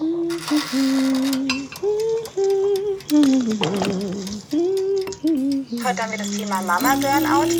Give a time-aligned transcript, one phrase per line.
[0.00, 0.08] Heute
[6.02, 7.52] haben wir das Thema Mama Burnout.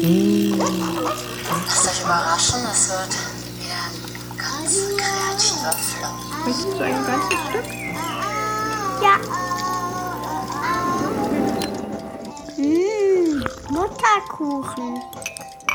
[1.66, 3.12] Lasst euch überraschen, es wird
[3.58, 3.92] wieder ein
[4.38, 6.16] ganz kreativer Flow.
[6.46, 7.68] Möchtest du ein ganzes Stück?
[9.02, 9.14] Ja.
[12.56, 14.88] Mmh, Mutterkuchen.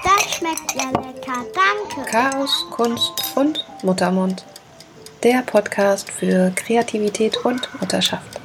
[0.04, 1.46] Das schmeckt ja lecker.
[1.54, 2.10] Danke.
[2.10, 4.44] Chaos, Kunst und Muttermund.
[5.26, 8.40] Der Podcast für Kreativität und Mutterschaft.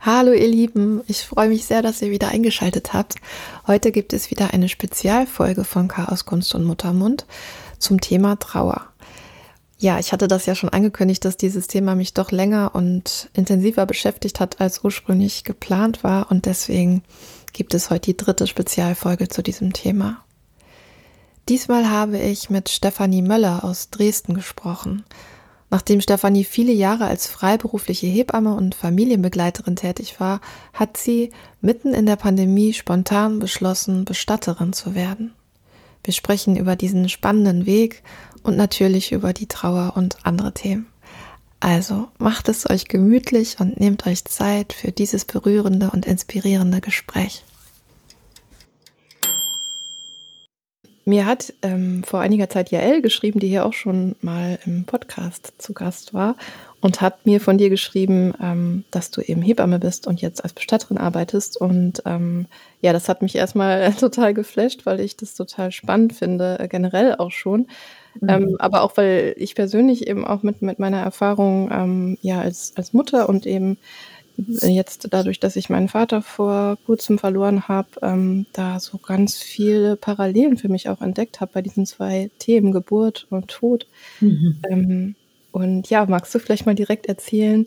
[0.00, 3.16] Hallo ihr Lieben, ich freue mich sehr, dass ihr wieder eingeschaltet habt.
[3.66, 7.26] Heute gibt es wieder eine Spezialfolge von Chaos, Kunst und Muttermund
[7.78, 8.86] zum Thema Trauer.
[9.76, 13.84] Ja, ich hatte das ja schon angekündigt, dass dieses Thema mich doch länger und intensiver
[13.84, 16.30] beschäftigt hat, als ursprünglich geplant war.
[16.30, 17.02] Und deswegen
[17.52, 20.24] gibt es heute die dritte Spezialfolge zu diesem Thema.
[21.50, 25.02] Diesmal habe ich mit Stefanie Möller aus Dresden gesprochen.
[25.68, 30.40] Nachdem Stefanie viele Jahre als freiberufliche Hebamme und Familienbegleiterin tätig war,
[30.72, 35.32] hat sie mitten in der Pandemie spontan beschlossen, Bestatterin zu werden.
[36.04, 38.04] Wir sprechen über diesen spannenden Weg
[38.44, 40.86] und natürlich über die Trauer und andere Themen.
[41.58, 47.42] Also macht es euch gemütlich und nehmt euch Zeit für dieses berührende und inspirierende Gespräch.
[51.06, 55.54] Mir hat ähm, vor einiger Zeit Jael geschrieben, die hier auch schon mal im Podcast
[55.58, 56.36] zu Gast war
[56.80, 60.52] und hat mir von dir geschrieben, ähm, dass du eben Hebamme bist und jetzt als
[60.52, 61.58] Bestatterin arbeitest.
[61.58, 62.46] Und ähm,
[62.82, 67.16] ja, das hat mich erstmal total geflasht, weil ich das total spannend finde, äh, generell
[67.16, 67.66] auch schon.
[68.20, 68.28] Mhm.
[68.28, 72.72] Ähm, aber auch, weil ich persönlich eben auch mit, mit meiner Erfahrung ähm, ja als,
[72.76, 73.78] als Mutter und eben
[74.62, 79.96] jetzt dadurch, dass ich meinen Vater vor kurzem verloren habe, ähm, da so ganz viele
[79.96, 83.86] Parallelen für mich auch entdeckt habe bei diesen zwei Themen, Geburt und Tod.
[84.20, 84.58] Mhm.
[84.68, 85.14] Ähm,
[85.52, 87.66] und ja, magst du vielleicht mal direkt erzählen,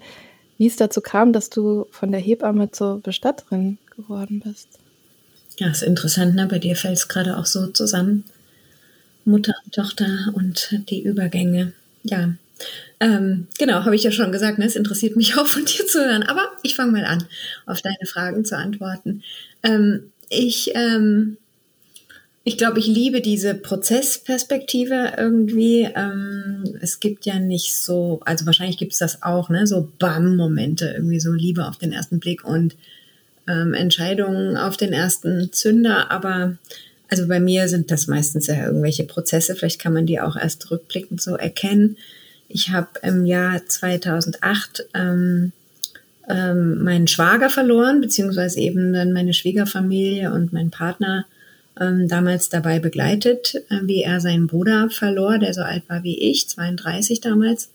[0.58, 4.68] wie es dazu kam, dass du von der Hebamme zur Bestatterin geworden bist?
[5.58, 6.48] Ja, ist interessant, ne?
[6.48, 8.24] Bei dir fällt es gerade auch so zusammen.
[9.26, 11.74] Mutter und Tochter und die Übergänge.
[12.04, 12.34] Ja,
[13.00, 14.66] ähm, genau, habe ich ja schon gesagt, ne?
[14.66, 16.24] es interessiert mich auch von dir zu hören.
[16.24, 17.26] Aber ich fange mal an,
[17.66, 19.24] auf deine Fragen zu antworten.
[19.64, 21.38] Ähm, ich ähm,
[22.46, 25.88] ich glaube, ich liebe diese Prozessperspektive irgendwie.
[25.96, 29.66] Ähm, es gibt ja nicht so, also wahrscheinlich gibt es das auch, ne?
[29.66, 32.76] so Bam-Momente, irgendwie so Liebe auf den ersten Blick und
[33.48, 36.12] ähm, Entscheidungen auf den ersten Zünder.
[36.12, 36.58] Aber
[37.08, 39.56] also bei mir sind das meistens ja irgendwelche Prozesse.
[39.56, 41.96] Vielleicht kann man die auch erst rückblickend so erkennen.
[42.48, 45.52] Ich habe im Jahr 2008 ähm,
[46.30, 51.26] ähm, meinen Schwager verloren, beziehungsweise eben dann meine Schwiegerfamilie und mein Partner
[51.80, 56.20] ähm, damals dabei begleitet, äh, wie er seinen Bruder verlor, der so alt war wie
[56.20, 57.70] ich, 32 damals.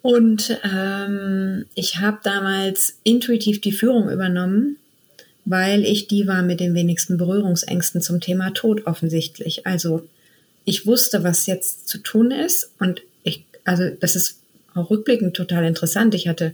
[0.00, 4.78] Und ähm, ich habe damals intuitiv die Führung übernommen,
[5.44, 9.66] weil ich die war mit den wenigsten Berührungsängsten zum Thema Tod offensichtlich.
[9.66, 10.08] Also
[10.64, 13.02] ich wusste, was jetzt zu tun ist und
[13.64, 14.38] also das ist
[14.74, 16.14] auch rückblickend total interessant.
[16.14, 16.52] Ich hatte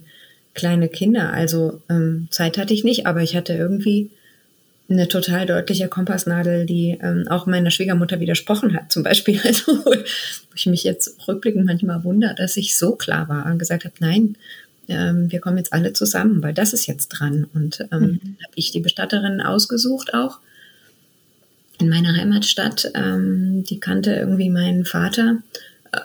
[0.54, 4.10] kleine Kinder, also ähm, Zeit hatte ich nicht, aber ich hatte irgendwie
[4.90, 9.38] eine total deutliche Kompassnadel, die ähm, auch meiner Schwiegermutter widersprochen hat, zum Beispiel.
[9.44, 9.92] Also, wo
[10.54, 14.36] ich mich jetzt rückblickend manchmal wundere, dass ich so klar war und gesagt habe, nein,
[14.88, 17.46] ähm, wir kommen jetzt alle zusammen, weil das ist jetzt dran.
[17.54, 18.36] Und ähm, mhm.
[18.42, 20.38] habe ich die Bestatterin ausgesucht auch
[21.78, 22.90] in meiner Heimatstadt.
[22.94, 25.42] Ähm, die kannte irgendwie meinen Vater
[25.92, 25.98] äh,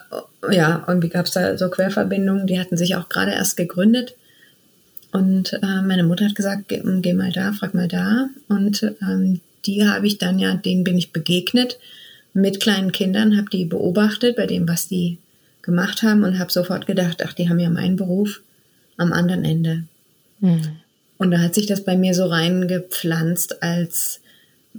[0.51, 4.15] ja, irgendwie gab es da so Querverbindungen, die hatten sich auch gerade erst gegründet.
[5.11, 8.29] Und äh, meine Mutter hat gesagt, geh, geh, mal da, frag mal da.
[8.49, 11.77] Und ähm, die habe ich dann ja, denen bin ich begegnet
[12.33, 15.19] mit kleinen Kindern, habe die beobachtet bei dem, was die
[15.61, 18.41] gemacht haben und habe sofort gedacht, ach, die haben ja meinen Beruf
[18.97, 19.83] am anderen Ende.
[20.39, 20.77] Mhm.
[21.17, 24.19] Und da hat sich das bei mir so reingepflanzt als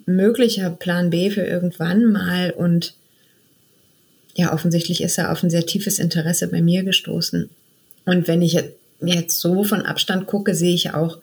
[0.07, 2.95] möglicher Plan B für irgendwann mal und
[4.35, 7.49] ja, offensichtlich ist er auf ein sehr tiefes Interesse bei mir gestoßen.
[8.05, 8.59] Und wenn ich
[9.01, 11.19] jetzt so von Abstand gucke, sehe ich auch,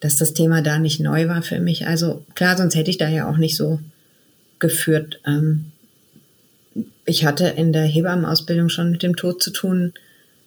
[0.00, 1.86] dass das Thema da nicht neu war für mich.
[1.86, 3.80] Also klar, sonst hätte ich da ja auch nicht so
[4.58, 5.20] geführt.
[5.26, 5.66] Ähm,
[7.04, 9.92] ich hatte in der Hebammenausbildung schon mit dem Tod zu tun.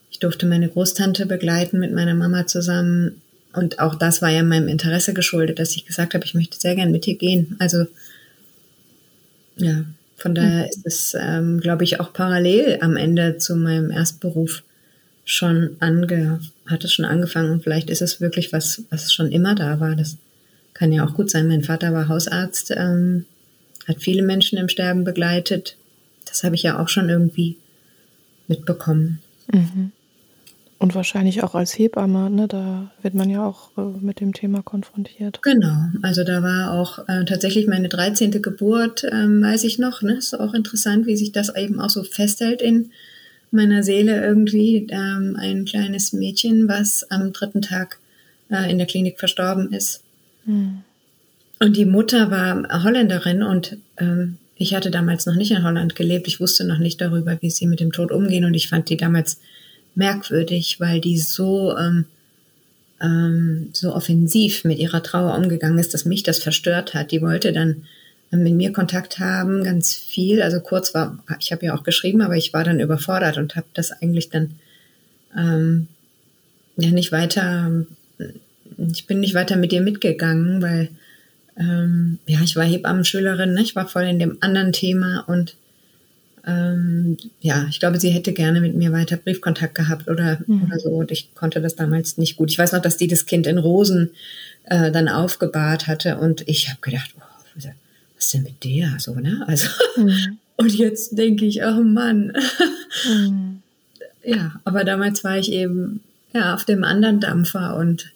[0.09, 3.21] Ich durfte meine Großtante begleiten mit meiner Mama zusammen.
[3.53, 6.75] Und auch das war ja meinem Interesse geschuldet, dass ich gesagt habe, ich möchte sehr
[6.75, 7.55] gern mit ihr gehen.
[7.59, 7.85] Also
[9.57, 9.85] ja,
[10.15, 14.63] von daher ist es, ähm, glaube ich, auch parallel am Ende zu meinem Erstberuf
[15.25, 19.55] schon ange, hat es schon angefangen und vielleicht ist es wirklich was, was schon immer
[19.55, 19.95] da war.
[19.95, 20.17] Das
[20.73, 21.47] kann ja auch gut sein.
[21.47, 23.25] Mein Vater war Hausarzt, ähm,
[23.87, 25.77] hat viele Menschen im Sterben begleitet.
[26.25, 27.57] Das habe ich ja auch schon irgendwie
[28.47, 29.19] mitbekommen.
[29.51, 29.91] Mhm.
[30.77, 32.47] Und wahrscheinlich auch als Hebamme, ne?
[32.47, 35.41] da wird man ja auch äh, mit dem Thema konfrontiert.
[35.41, 38.41] Genau, also da war auch äh, tatsächlich meine 13.
[38.41, 40.01] Geburt, ähm, weiß ich noch.
[40.01, 40.15] Ne?
[40.15, 42.91] Ist auch interessant, wie sich das eben auch so festhält in
[43.51, 44.87] meiner Seele irgendwie.
[44.89, 47.99] Ähm, ein kleines Mädchen, was am dritten Tag
[48.51, 50.03] äh, in der Klinik verstorben ist.
[50.45, 50.83] Mhm.
[51.59, 56.27] Und die Mutter war Holländerin und ähm, ich hatte damals noch nicht in Holland gelebt.
[56.27, 58.97] Ich wusste noch nicht darüber, wie sie mit dem Tod umgehen und ich fand die
[58.97, 59.39] damals
[59.95, 62.05] merkwürdig, weil die so, ähm,
[63.01, 67.11] ähm, so offensiv mit ihrer Trauer umgegangen ist, dass mich das verstört hat.
[67.11, 67.83] Die wollte dann
[68.31, 70.41] ähm, mit mir Kontakt haben, ganz viel.
[70.41, 73.67] Also kurz war, ich habe ja auch geschrieben, aber ich war dann überfordert und habe
[73.73, 74.51] das eigentlich dann
[75.37, 75.87] ähm,
[76.77, 77.85] ja nicht weiter,
[78.77, 80.89] ich bin nicht weiter mit ihr mitgegangen, weil
[81.57, 83.61] ähm, ja, ich war Hebammenschülerin, ne?
[83.61, 85.55] ich war voll in dem anderen Thema und
[86.45, 90.63] ähm, ja, ich glaube, sie hätte gerne mit mir weiter Briefkontakt gehabt oder, mhm.
[90.63, 90.89] oder so.
[90.89, 92.51] Und ich konnte das damals nicht gut.
[92.51, 94.11] Ich weiß noch, dass die das Kind in Rosen
[94.65, 97.21] äh, dann aufgebahrt hatte und ich habe gedacht, oh,
[97.55, 97.65] was
[98.17, 99.43] ist denn mit der so, ne?
[99.47, 100.37] Also mhm.
[100.57, 102.33] und jetzt denke ich, oh Mann.
[103.09, 103.61] Mhm.
[104.27, 105.99] Ja, aber damals war ich eben
[106.33, 108.11] ja auf dem anderen Dampfer und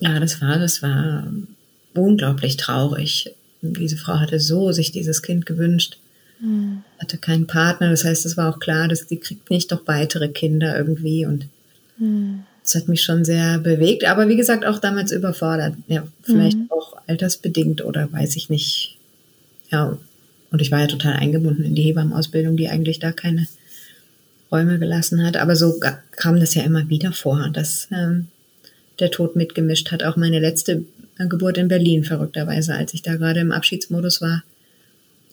[0.00, 1.32] ja, das war, das war
[1.94, 3.30] unglaublich traurig.
[3.62, 5.98] Diese Frau hatte so sich dieses Kind gewünscht.
[6.40, 6.82] Mhm.
[6.98, 10.28] Hatte keinen Partner, das heißt, es war auch klar, dass sie kriegt nicht noch weitere
[10.28, 11.48] Kinder irgendwie und
[11.98, 12.44] mhm.
[12.62, 15.74] das hat mich schon sehr bewegt, aber wie gesagt auch damals überfordert.
[15.88, 16.70] Ja, vielleicht mhm.
[16.70, 18.98] auch altersbedingt oder weiß ich nicht.
[19.70, 19.98] Ja,
[20.50, 23.46] und ich war ja total eingebunden in die Hebammenausbildung, die eigentlich da keine
[24.52, 25.36] Räume gelassen hat.
[25.36, 25.80] Aber so
[26.12, 28.28] kam das ja immer wieder vor, dass ähm,
[29.00, 30.04] der Tod mitgemischt hat.
[30.04, 30.84] Auch meine letzte
[31.18, 34.44] Geburt in Berlin, verrückterweise, als ich da gerade im Abschiedsmodus war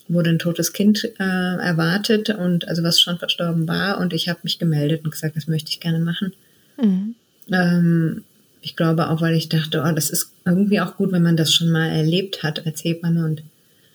[0.08, 4.40] wurde ein totes Kind äh, erwartet und also was schon verstorben war und ich habe
[4.44, 6.34] mich gemeldet und gesagt, das möchte ich gerne machen.
[6.82, 7.16] Mhm.
[7.52, 8.24] Ähm,
[8.62, 11.54] ich glaube auch, weil ich dachte, oh, das ist irgendwie auch gut, wenn man das
[11.54, 13.44] schon mal erlebt hat als Hebamme und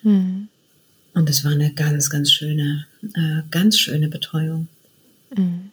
[0.03, 0.47] mhm.
[1.13, 2.85] und es war eine ganz, ganz schöne,
[3.15, 4.67] äh, ganz schöne Betreuung.
[5.35, 5.71] Mhm.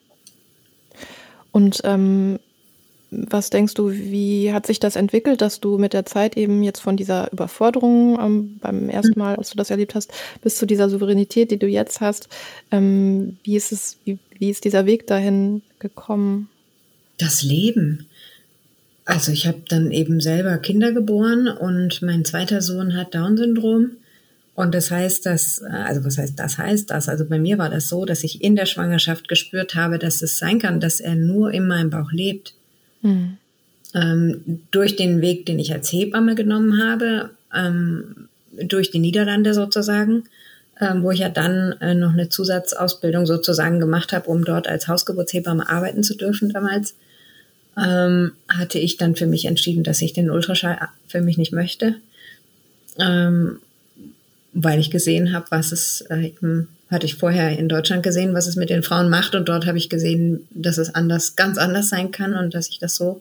[1.53, 2.39] Und ähm,
[3.31, 6.81] was denkst du, wie hat sich das entwickelt, dass du mit der Zeit eben jetzt
[6.81, 10.89] von dieser Überforderung ähm, beim ersten Mal, als du das erlebt hast, bis zu dieser
[10.89, 12.29] Souveränität, die du jetzt hast,
[12.71, 16.49] ähm, wie ist es, wie, wie ist dieser Weg dahin gekommen?
[17.19, 18.07] Das Leben.
[19.05, 23.93] Also ich habe dann eben selber Kinder geboren und mein zweiter Sohn hat Down-Syndrom.
[24.57, 27.09] Und das heißt, dass, also was heißt, das heißt das?
[27.09, 30.39] Also bei mir war das so, dass ich in der Schwangerschaft gespürt habe, dass es
[30.39, 32.55] sein kann, dass er nur in meinem Bauch lebt.
[33.07, 33.37] Mhm.
[33.95, 38.29] Ähm, durch den Weg, den ich als Hebamme genommen habe, ähm,
[38.63, 40.25] durch die Niederlande sozusagen,
[40.81, 44.89] ähm, wo ich ja dann äh, noch eine Zusatzausbildung sozusagen gemacht habe, um dort als
[44.89, 46.95] Hausgeburtshebamme arbeiten zu dürfen damals,
[47.79, 51.97] ähm, hatte ich dann für mich entschieden, dass ich den Ultraschall für mich nicht möchte,
[52.99, 53.61] ähm,
[54.53, 56.33] weil ich gesehen habe, was es äh,
[56.91, 59.35] hatte ich vorher in Deutschland gesehen, was es mit den Frauen macht.
[59.35, 62.79] Und dort habe ich gesehen, dass es anders, ganz anders sein kann und dass ich
[62.79, 63.21] das so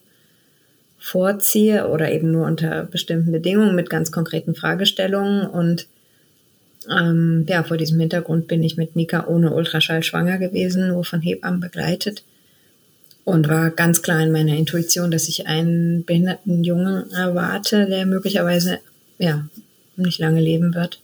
[1.00, 5.48] vorziehe oder eben nur unter bestimmten Bedingungen mit ganz konkreten Fragestellungen.
[5.48, 5.88] Und
[6.90, 11.22] ähm, ja, vor diesem Hintergrund bin ich mit Nika ohne Ultraschall schwanger gewesen, nur von
[11.22, 12.24] Hebammen begleitet.
[13.24, 18.78] Und war ganz klar in meiner Intuition, dass ich einen behinderten Jungen erwarte, der möglicherweise
[19.18, 19.48] ja
[19.96, 21.00] nicht lange leben wird.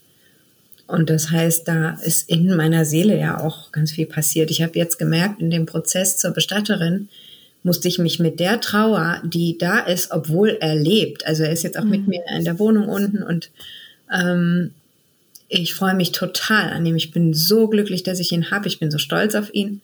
[0.92, 4.50] Und das heißt, da ist in meiner Seele ja auch ganz viel passiert.
[4.50, 7.08] Ich habe jetzt gemerkt, in dem Prozess zur Bestatterin
[7.62, 11.62] musste ich mich mit der Trauer, die da ist, obwohl er lebt, also er ist
[11.62, 11.90] jetzt auch mhm.
[11.90, 13.50] mit mir in der Wohnung unten und
[14.12, 14.72] ähm,
[15.48, 16.96] ich freue mich total an ihm.
[16.96, 18.68] Ich bin so glücklich, dass ich ihn habe.
[18.68, 19.80] Ich bin so stolz auf ihn.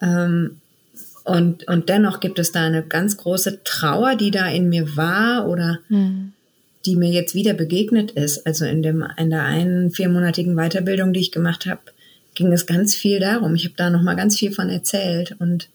[0.00, 0.60] Ähm,
[1.24, 5.48] und, und dennoch gibt es da eine ganz große Trauer, die da in mir war
[5.48, 6.34] oder mhm
[6.86, 11.20] die mir jetzt wieder begegnet ist, also in, dem, in der einen viermonatigen Weiterbildung, die
[11.20, 11.80] ich gemacht habe,
[12.34, 13.54] ging es ganz viel darum.
[13.54, 15.68] Ich habe da noch mal ganz viel von erzählt und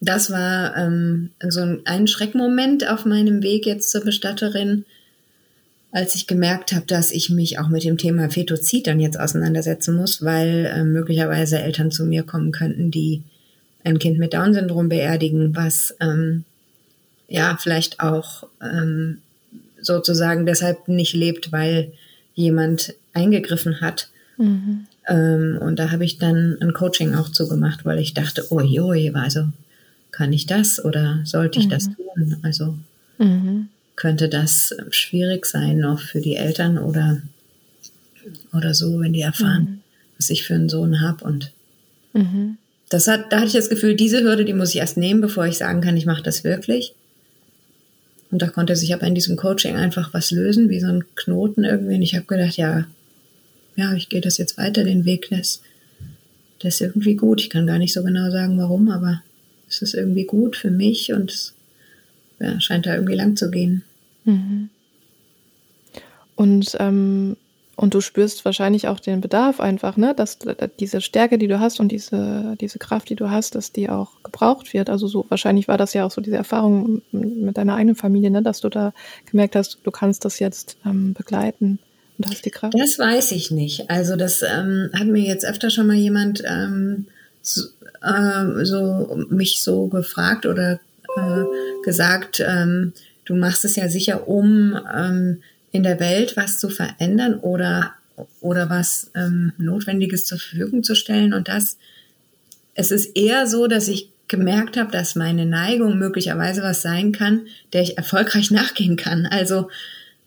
[0.00, 4.84] das war ähm, so ein Schreckmoment auf meinem Weg jetzt zur Bestatterin,
[5.90, 9.96] als ich gemerkt habe, dass ich mich auch mit dem Thema Fetozid dann jetzt auseinandersetzen
[9.96, 13.22] muss, weil äh, möglicherweise Eltern zu mir kommen könnten, die
[13.84, 16.44] ein Kind mit Down-Syndrom beerdigen, was ähm,
[17.28, 19.18] ja vielleicht auch ähm,
[19.86, 21.92] sozusagen deshalb nicht lebt, weil
[22.34, 24.08] jemand eingegriffen hat.
[24.36, 24.86] Mhm.
[25.08, 29.12] Ähm, und da habe ich dann ein Coaching auch zugemacht, weil ich dachte, oh oi,
[29.14, 29.48] also
[30.10, 31.70] kann ich das oder sollte ich mhm.
[31.70, 32.36] das tun?
[32.42, 32.76] Also
[33.18, 33.68] mhm.
[33.96, 37.22] könnte das schwierig sein noch für die Eltern oder,
[38.52, 39.82] oder so, wenn die erfahren,
[40.18, 41.24] was ich für einen Sohn habe.
[41.24, 41.52] Und
[42.88, 45.46] das hat, da hatte ich das Gefühl, diese Hürde, die muss ich erst nehmen, bevor
[45.46, 46.94] ich sagen kann, ich mache das wirklich.
[48.30, 51.64] Und da konnte sich aber in diesem Coaching einfach was lösen, wie so ein Knoten
[51.64, 51.94] irgendwie.
[51.94, 52.86] Und ich habe gedacht, ja,
[53.76, 55.60] ja, ich gehe das jetzt weiter, den Weg, das
[56.62, 57.40] ist irgendwie gut.
[57.40, 59.22] Ich kann gar nicht so genau sagen, warum, aber
[59.68, 61.54] es ist irgendwie gut für mich und es
[62.40, 63.82] ja, scheint da irgendwie lang zu gehen.
[66.34, 67.36] Und, ähm,
[67.76, 70.14] und du spürst wahrscheinlich auch den Bedarf einfach, ne?
[70.14, 70.38] dass
[70.80, 74.22] diese Stärke, die du hast und diese, diese Kraft, die du hast, dass die auch
[74.22, 74.88] gebraucht wird.
[74.88, 78.42] Also so wahrscheinlich war das ja auch so diese Erfahrung mit deiner eigenen Familie, ne?
[78.42, 78.94] dass du da
[79.30, 81.78] gemerkt hast, du kannst das jetzt ähm, begleiten
[82.16, 82.74] und hast die Kraft.
[82.78, 83.90] Das weiß ich nicht.
[83.90, 87.06] Also das ähm, hat mir jetzt öfter schon mal jemand ähm,
[87.42, 87.62] so,
[88.02, 90.80] äh, so mich so gefragt oder
[91.16, 91.44] äh,
[91.84, 92.94] gesagt, ähm,
[93.26, 95.42] du machst es ja sicher, um ähm,
[95.76, 97.92] in der Welt was zu verändern oder,
[98.40, 101.32] oder was ähm, Notwendiges zur Verfügung zu stellen.
[101.34, 101.76] Und das,
[102.74, 107.46] es ist eher so, dass ich gemerkt habe, dass meine Neigung möglicherweise was sein kann,
[107.72, 109.26] der ich erfolgreich nachgehen kann.
[109.26, 109.70] Also,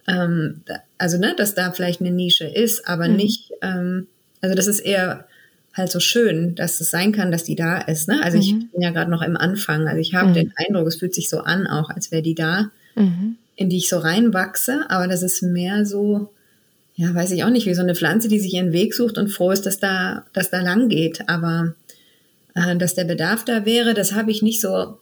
[0.08, 0.62] ähm,
[0.98, 3.16] also ne, dass da vielleicht eine Nische ist, aber Mhm.
[3.16, 4.08] nicht, ähm,
[4.42, 5.26] also das ist eher
[5.74, 8.08] halt so schön, dass es sein kann, dass die da ist.
[8.08, 8.22] Ne?
[8.24, 8.70] Also ich Mhm.
[8.72, 9.88] bin ja gerade noch im Anfang.
[9.88, 10.34] Also ich habe Mhm.
[10.34, 13.36] den Eindruck, es fühlt sich so an, auch als wäre die da Mhm.
[13.60, 16.30] In die ich so reinwachse, aber das ist mehr so,
[16.96, 19.28] ja, weiß ich auch nicht, wie so eine Pflanze, die sich ihren Weg sucht und
[19.28, 21.28] froh ist, dass da, dass da lang geht.
[21.28, 21.76] Aber
[22.56, 24.98] äh, dass der Bedarf da wäre, das habe ich nicht so.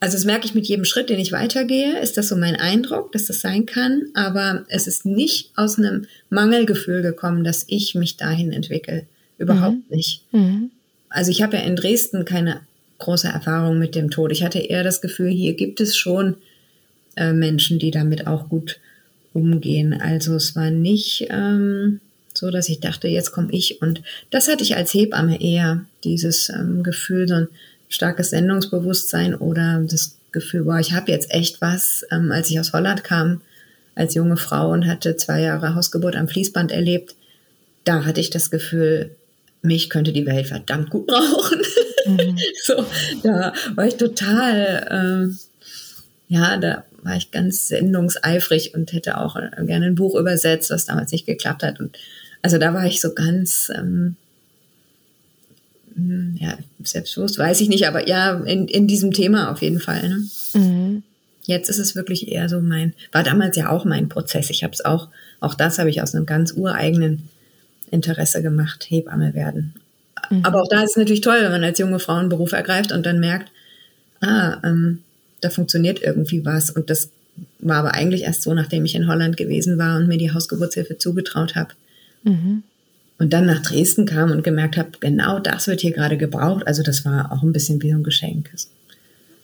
[0.00, 3.10] Also das merke ich mit jedem Schritt, den ich weitergehe, ist das so mein Eindruck,
[3.12, 4.08] dass das sein kann.
[4.12, 9.06] Aber es ist nicht aus einem Mangelgefühl gekommen, dass ich mich dahin entwickle.
[9.38, 10.24] Überhaupt nicht.
[10.32, 10.72] Mhm.
[11.08, 12.60] Also ich habe ja in Dresden keine
[12.98, 14.30] große Erfahrung mit dem Tod.
[14.30, 16.36] Ich hatte eher das Gefühl, hier gibt es schon
[17.20, 18.80] äh, Menschen, die damit auch gut
[19.32, 19.92] umgehen.
[19.92, 22.00] Also es war nicht ähm,
[22.34, 23.80] so, dass ich dachte, jetzt komme ich.
[23.82, 27.48] Und das hatte ich als Hebamme eher, dieses ähm, Gefühl, so ein
[27.88, 32.04] starkes Sendungsbewusstsein oder das Gefühl, boah, ich habe jetzt echt was.
[32.10, 33.42] Ähm, als ich aus Holland kam,
[33.94, 37.14] als junge Frau und hatte zwei Jahre Hausgeburt am Fließband erlebt,
[37.84, 39.10] da hatte ich das Gefühl,
[39.62, 41.60] mich könnte die Welt verdammt gut brauchen.
[42.62, 42.86] so,
[43.22, 45.38] da war ich total, ähm,
[46.28, 50.86] ja, da war ich ganz sendungseifrig und hätte auch äh, gerne ein Buch übersetzt, was
[50.86, 51.80] damals nicht geklappt hat.
[51.80, 51.96] Und
[52.42, 54.16] also da war ich so ganz, ähm,
[55.94, 60.08] hm, ja, selbstbewusst, weiß ich nicht, aber ja, in, in diesem Thema auf jeden Fall.
[60.08, 60.28] Ne?
[60.54, 61.02] Mhm.
[61.44, 64.50] Jetzt ist es wirklich eher so mein, war damals ja auch mein Prozess.
[64.50, 65.08] Ich habe es auch,
[65.40, 67.28] auch das habe ich aus einem ganz ureigenen
[67.90, 69.74] Interesse gemacht, Hebamme werden.
[70.44, 72.92] Aber auch da ist es natürlich toll, wenn man als junge Frau einen Beruf ergreift
[72.92, 73.50] und dann merkt,
[74.20, 75.02] ah, ähm,
[75.40, 76.70] da funktioniert irgendwie was.
[76.70, 77.10] Und das
[77.58, 80.98] war aber eigentlich erst so, nachdem ich in Holland gewesen war und mir die Hausgeburtshilfe
[80.98, 81.74] zugetraut habe.
[82.22, 82.62] Mhm.
[83.18, 86.66] Und dann nach Dresden kam und gemerkt habe, genau das wird hier gerade gebraucht.
[86.66, 88.50] Also das war auch ein bisschen wie so ein Geschenk.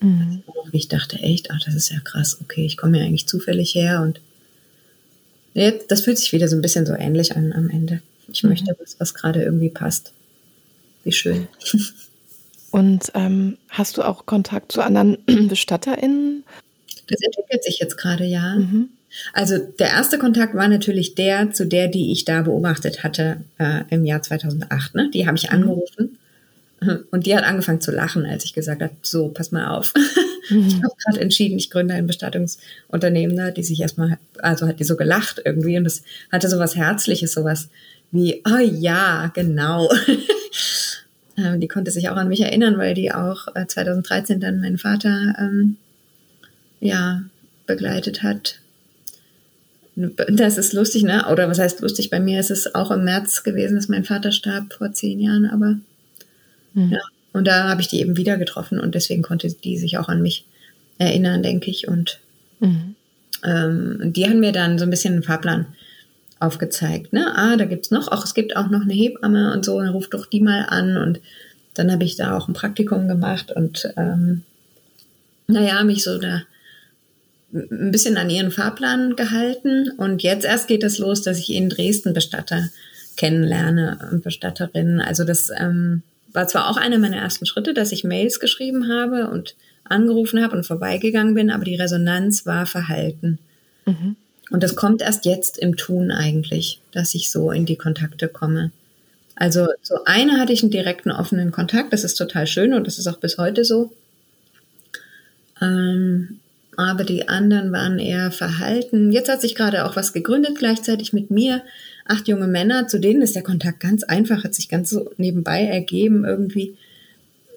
[0.01, 0.43] Mhm.
[0.73, 2.39] Ich dachte echt, ach, das ist ja krass.
[2.41, 4.21] Okay, ich komme ja eigentlich zufällig her und
[5.55, 8.01] jetzt, das fühlt sich wieder so ein bisschen so ähnlich an am Ende.
[8.33, 10.13] Ich möchte was, was gerade irgendwie passt.
[11.05, 11.49] Wie schön.
[12.71, 16.45] Und ähm, hast du auch Kontakt zu anderen BestatterInnen?
[17.09, 18.57] Das entwickelt sich jetzt gerade, ja.
[18.57, 18.91] Mhm.
[19.33, 23.83] Also der erste Kontakt war natürlich der zu der, die ich da beobachtet hatte äh,
[23.89, 24.95] im Jahr 2008.
[24.95, 25.11] Ne?
[25.15, 26.19] Die habe ich angerufen
[27.11, 29.93] und die hat angefangen zu lachen, als ich gesagt habe, so, pass mal auf.
[30.49, 33.37] Ich habe gerade entschieden, ich gründe ein Bestattungsunternehmen.
[33.37, 36.77] Da die sich erstmal, also hat die so gelacht irgendwie und das hatte so was
[36.77, 37.69] Herzliches, sowas
[38.13, 39.91] wie, oh ja, genau.
[41.37, 44.79] Ähm, die konnte sich auch an mich erinnern, weil die auch äh, 2013 dann meinen
[44.79, 45.77] Vater ähm,
[46.81, 47.23] ja,
[47.67, 48.61] begleitet hat.
[49.95, 51.27] Das ist lustig, ne?
[51.31, 52.11] Oder was heißt lustig?
[52.11, 55.47] Bei mir ist es auch im März gewesen, dass mein Vater starb vor zehn Jahren,
[55.47, 55.77] aber
[56.75, 56.93] Mhm.
[56.93, 57.01] ja.
[57.33, 60.23] Und da habe ich die eben wieder getroffen und deswegen konnte die sich auch an
[60.23, 60.45] mich
[60.99, 61.89] erinnern, denke ich.
[61.89, 62.21] Und
[62.61, 62.95] Mhm.
[63.45, 65.67] ähm, die haben mir dann so ein bisschen einen Fahrplan
[66.39, 67.13] aufgezeigt.
[67.13, 67.33] Ne?
[67.37, 70.15] Ah, da gibt's noch, auch es gibt auch noch eine Hebamme und so, dann ruft
[70.15, 70.97] doch die mal an.
[70.97, 71.21] Und
[71.75, 74.43] dann habe ich da auch ein Praktikum gemacht und ähm,
[75.47, 76.43] naja, mich so da
[77.53, 79.91] ein bisschen an ihren Fahrplan gehalten.
[79.97, 82.69] Und jetzt erst geht es los, dass ich in Dresden Bestatter
[83.17, 85.01] kennenlerne und Bestatterinnen.
[85.01, 86.03] Also das ähm,
[86.33, 90.57] war zwar auch einer meiner ersten Schritte, dass ich Mails geschrieben habe und angerufen habe
[90.57, 93.39] und vorbeigegangen bin, aber die Resonanz war verhalten.
[93.87, 94.17] Mhm.
[94.51, 98.71] Und das kommt erst jetzt im Tun eigentlich, dass ich so in die Kontakte komme.
[99.35, 102.99] Also so eine hatte ich einen direkten offenen Kontakt, das ist total schön und das
[102.99, 103.93] ist auch bis heute so.
[105.61, 106.41] Ähm,
[106.77, 109.13] aber die anderen waren eher verhalten.
[109.13, 111.63] Jetzt hat sich gerade auch was gegründet gleichzeitig mit mir.
[112.07, 115.65] acht junge Männer, zu denen ist der Kontakt ganz einfach, hat sich ganz so nebenbei
[115.65, 116.77] ergeben irgendwie.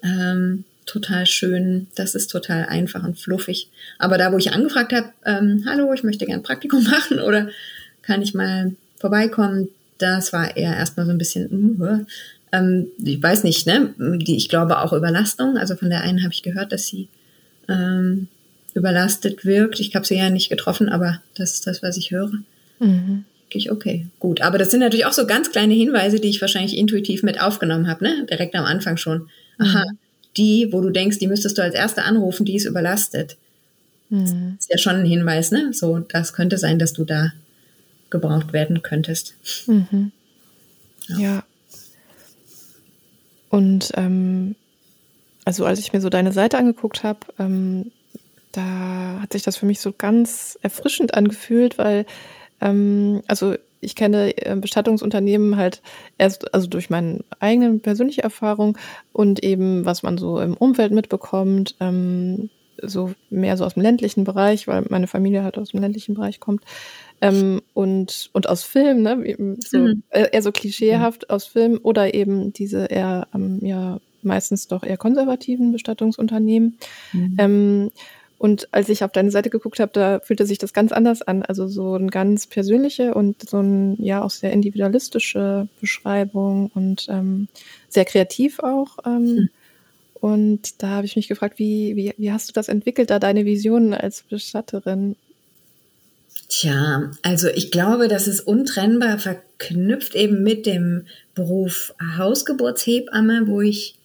[0.02, 3.68] Ähm, total schön, das ist total einfach und fluffig.
[3.98, 7.48] Aber da, wo ich angefragt habe, ähm, hallo, ich möchte gerne Praktikum machen oder
[8.02, 9.68] kann ich mal vorbeikommen,
[9.98, 12.04] das war eher erstmal so ein bisschen, uh,
[12.52, 13.94] ähm, ich weiß nicht, ne?
[13.98, 15.56] Die, ich glaube auch Überlastung.
[15.56, 17.08] Also von der einen habe ich gehört, dass sie
[17.68, 18.26] ähm,
[18.74, 19.78] überlastet wirkt.
[19.78, 22.32] Ich habe sie ja nicht getroffen, aber das ist das, was ich höre.
[22.80, 23.24] Mhm.
[23.50, 24.40] Ich, okay, gut.
[24.40, 27.88] Aber das sind natürlich auch so ganz kleine Hinweise, die ich wahrscheinlich intuitiv mit aufgenommen
[27.88, 28.26] habe, ne?
[28.28, 29.28] Direkt am Anfang schon.
[29.58, 29.98] Aha, mhm.
[30.36, 33.36] Die, wo du denkst, die müsstest du als erste anrufen, die ist überlastet.
[34.08, 34.56] Mhm.
[34.56, 35.72] Das ist ja schon ein Hinweis, ne?
[35.72, 37.32] So, das könnte sein, dass du da
[38.10, 39.34] gebraucht werden könntest.
[39.66, 40.12] Mhm.
[41.08, 41.18] Ja.
[41.18, 41.44] ja.
[43.48, 44.54] Und ähm,
[45.44, 47.90] also als ich mir so deine Seite angeguckt habe, ähm,
[48.52, 52.06] da hat sich das für mich so ganz erfrischend angefühlt, weil
[52.60, 55.82] ähm, also ich kenne äh, Bestattungsunternehmen halt
[56.18, 58.76] erst also durch meine eigene persönliche Erfahrung
[59.12, 62.50] und eben was man so im Umfeld mitbekommt, ähm,
[62.82, 66.40] so mehr so aus dem ländlichen Bereich, weil meine Familie halt aus dem ländlichen Bereich
[66.40, 66.64] kommt.
[67.20, 69.56] Ähm, und, und aus Film, ne?
[69.58, 70.02] so, mhm.
[70.10, 71.34] eher so klischeehaft mhm.
[71.34, 76.78] aus Film oder eben diese eher ähm, ja meistens doch eher konservativen Bestattungsunternehmen.
[77.12, 77.90] Mhm.
[78.40, 81.42] Und als ich auf deine Seite geguckt habe, da fühlte sich das ganz anders an.
[81.42, 87.48] Also so eine ganz persönliche und so ein ja auch sehr individualistische Beschreibung und ähm,
[87.90, 88.96] sehr kreativ auch.
[89.04, 89.48] Ähm, mhm.
[90.14, 93.44] Und da habe ich mich gefragt, wie, wie, wie hast du das entwickelt, da deine
[93.44, 95.16] Visionen als Bestatterin?
[96.48, 101.04] Tja, also ich glaube, das ist untrennbar verknüpft eben mit dem
[101.34, 103.96] Beruf Hausgeburtshebamme, wo ich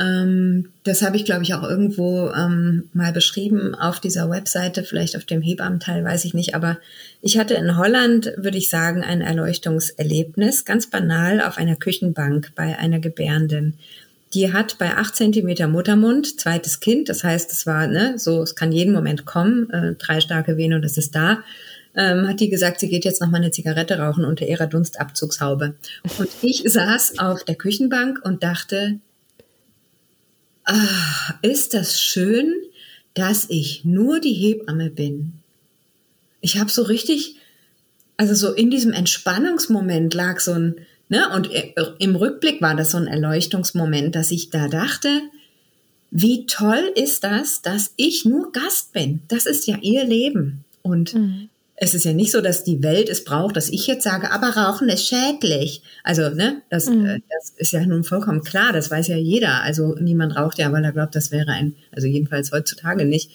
[0.00, 5.14] ähm, das habe ich, glaube ich, auch irgendwo ähm, mal beschrieben auf dieser Webseite, vielleicht
[5.16, 6.54] auf dem Hebammenteil, weiß ich nicht.
[6.54, 6.78] Aber
[7.20, 12.78] ich hatte in Holland, würde ich sagen, ein Erleuchtungserlebnis, ganz banal auf einer Küchenbank bei
[12.78, 13.74] einer Gebärenden.
[14.32, 18.54] Die hat bei acht Zentimeter Muttermund, zweites Kind, das heißt, es war ne, so, es
[18.54, 21.42] kann jeden Moment kommen, äh, drei starke Venen und es ist da.
[21.96, 25.74] Ähm, hat die gesagt, sie geht jetzt noch mal eine Zigarette rauchen unter ihrer Dunstabzugshaube.
[26.18, 29.00] Und ich saß auf der Küchenbank und dachte,
[30.70, 32.54] ach, ist das schön,
[33.14, 35.32] dass ich nur die Hebamme bin.
[36.40, 37.36] Ich habe so richtig,
[38.16, 40.76] also so in diesem Entspannungsmoment lag so ein,
[41.08, 41.50] ne, und
[41.98, 45.22] im Rückblick war das so ein Erleuchtungsmoment, dass ich da dachte,
[46.12, 49.22] wie toll ist das, dass ich nur Gast bin.
[49.28, 50.64] Das ist ja ihr Leben.
[50.82, 51.50] Und mhm
[51.82, 54.48] es ist ja nicht so, dass die Welt es braucht, dass ich jetzt sage, aber
[54.48, 55.82] Rauchen ist schädlich.
[56.04, 57.06] Also, ne, das, mhm.
[57.06, 59.62] äh, das ist ja nun vollkommen klar, das weiß ja jeder.
[59.62, 63.30] Also niemand raucht ja, weil er glaubt, das wäre ein, also jedenfalls heutzutage nicht,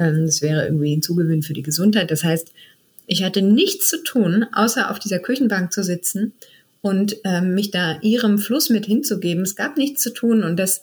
[0.00, 2.10] ähm, das wäre irgendwie ein Zugewinn für die Gesundheit.
[2.10, 2.52] Das heißt,
[3.06, 6.32] ich hatte nichts zu tun, außer auf dieser Küchenbank zu sitzen
[6.80, 9.44] und ähm, mich da ihrem Fluss mit hinzugeben.
[9.44, 10.82] Es gab nichts zu tun und das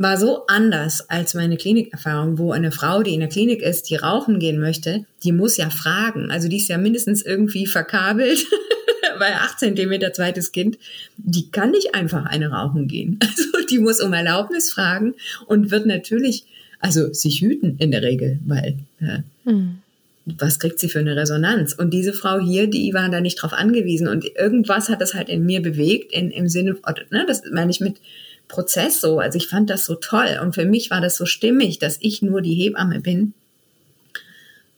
[0.00, 3.96] war so anders als meine Klinikerfahrung, wo eine Frau, die in der Klinik ist, die
[3.96, 6.30] rauchen gehen möchte, die muss ja fragen.
[6.30, 8.46] Also die ist ja mindestens irgendwie verkabelt
[9.18, 10.78] bei 8 Zentimeter zweites Kind.
[11.18, 13.18] Die kann nicht einfach eine rauchen gehen.
[13.28, 15.14] Also die muss um Erlaubnis fragen
[15.46, 16.44] und wird natürlich,
[16.80, 19.80] also sich hüten in der Regel, weil äh, mhm.
[20.24, 21.74] was kriegt sie für eine Resonanz?
[21.74, 25.28] Und diese Frau hier, die war da nicht drauf angewiesen und irgendwas hat das halt
[25.28, 26.76] in mir bewegt, in, im Sinne,
[27.10, 27.96] ne, das meine ich mit,
[28.50, 29.18] Prozess so.
[29.18, 32.20] Also ich fand das so toll und für mich war das so stimmig, dass ich
[32.20, 33.32] nur die Hebamme bin.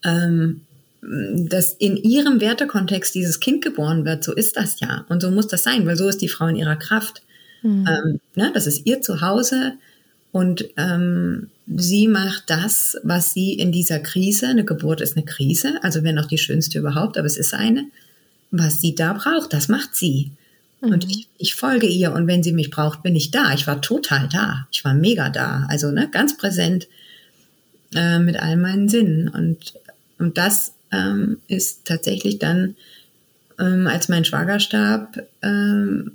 [0.05, 0.63] Ähm,
[1.03, 5.05] dass in ihrem Wertekontext dieses Kind geboren wird, so ist das ja.
[5.09, 7.23] Und so muss das sein, weil so ist die Frau in ihrer Kraft.
[7.63, 7.89] Mhm.
[7.89, 9.73] Ähm, ne, das ist ihr Zuhause
[10.31, 15.75] und ähm, sie macht das, was sie in dieser Krise, eine Geburt ist eine Krise,
[15.83, 17.85] also wenn auch die schönste überhaupt, aber es ist eine,
[18.51, 20.31] was sie da braucht, das macht sie.
[20.83, 21.11] Und mhm.
[21.11, 23.55] ich, ich folge ihr und wenn sie mich braucht, bin ich da.
[23.55, 24.67] Ich war total da.
[24.73, 25.65] Ich war mega da.
[25.69, 26.89] Also ne, ganz präsent
[27.95, 29.29] äh, mit all meinen Sinnen.
[29.29, 29.75] Und,
[30.19, 32.75] und das ähm, ist tatsächlich dann,
[33.61, 36.13] ähm, als mein Schwager starb, ähm,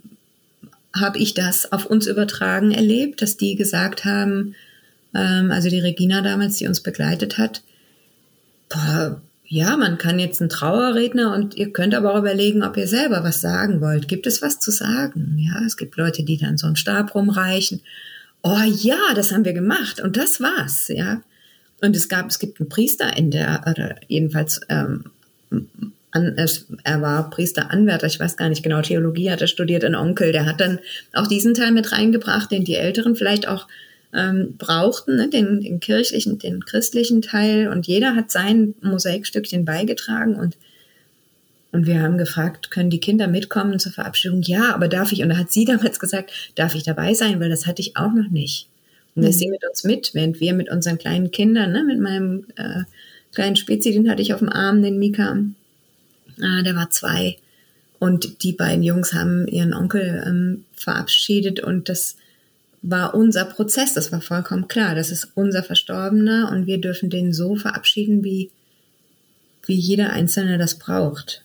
[0.93, 4.53] habe ich das auf uns übertragen erlebt, dass die gesagt haben,
[5.13, 7.61] ähm, also die Regina damals, die uns begleitet hat,
[8.67, 12.87] boah, ja, man kann jetzt einen Trauerredner und ihr könnt aber auch überlegen, ob ihr
[12.87, 14.07] selber was sagen wollt.
[14.07, 15.37] Gibt es was zu sagen?
[15.39, 17.81] Ja, es gibt Leute, die dann so einen Stab rumreichen.
[18.43, 21.21] Oh ja, das haben wir gemacht und das war's, ja.
[21.81, 25.05] Und es gab, es gibt einen Priester in der, oder jedenfalls, ähm,
[26.11, 26.35] an,
[26.83, 30.45] er war Priesteranwärter, ich weiß gar nicht genau, Theologie hat er studiert, ein Onkel, der
[30.45, 30.79] hat dann
[31.13, 33.67] auch diesen Teil mit reingebracht, den die Älteren vielleicht auch
[34.13, 40.35] ähm, brauchten, ne, den, den kirchlichen, den christlichen Teil und jeder hat sein Mosaikstückchen beigetragen
[40.35, 40.57] und
[41.73, 44.41] Und wir haben gefragt, können die Kinder mitkommen zur Verabschiedung?
[44.41, 45.21] Ja, aber darf ich?
[45.21, 47.39] Und da hat sie damals gesagt, darf ich dabei sein?
[47.39, 48.67] Weil das hatte ich auch noch nicht.
[49.15, 51.99] Und da ist sie mit uns mit, während wir mit unseren kleinen Kindern, ne, mit
[51.99, 52.83] meinem äh,
[53.33, 55.37] kleinen Spezi, den hatte ich auf dem Arm, den Mika,
[56.39, 57.37] äh, der war zwei.
[57.99, 62.15] Und die beiden Jungs haben ihren Onkel ähm, verabschiedet und das
[62.81, 64.95] war unser Prozess, das war vollkommen klar.
[64.95, 68.51] Das ist unser Verstorbener und wir dürfen den so verabschieden, wie,
[69.65, 71.43] wie jeder Einzelne das braucht.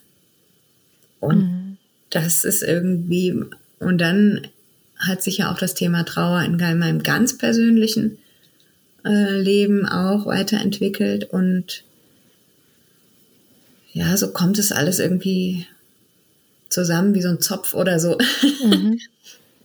[1.20, 1.76] Und mhm.
[2.10, 3.44] das ist irgendwie,
[3.78, 4.48] und dann
[4.98, 8.18] hat sich ja auch das Thema Trauer in meinem ganz persönlichen
[9.04, 11.84] äh, Leben auch weiterentwickelt und
[13.92, 15.66] ja, so kommt es alles irgendwie
[16.68, 18.16] zusammen wie so ein Zopf oder so.
[18.64, 19.00] Mhm.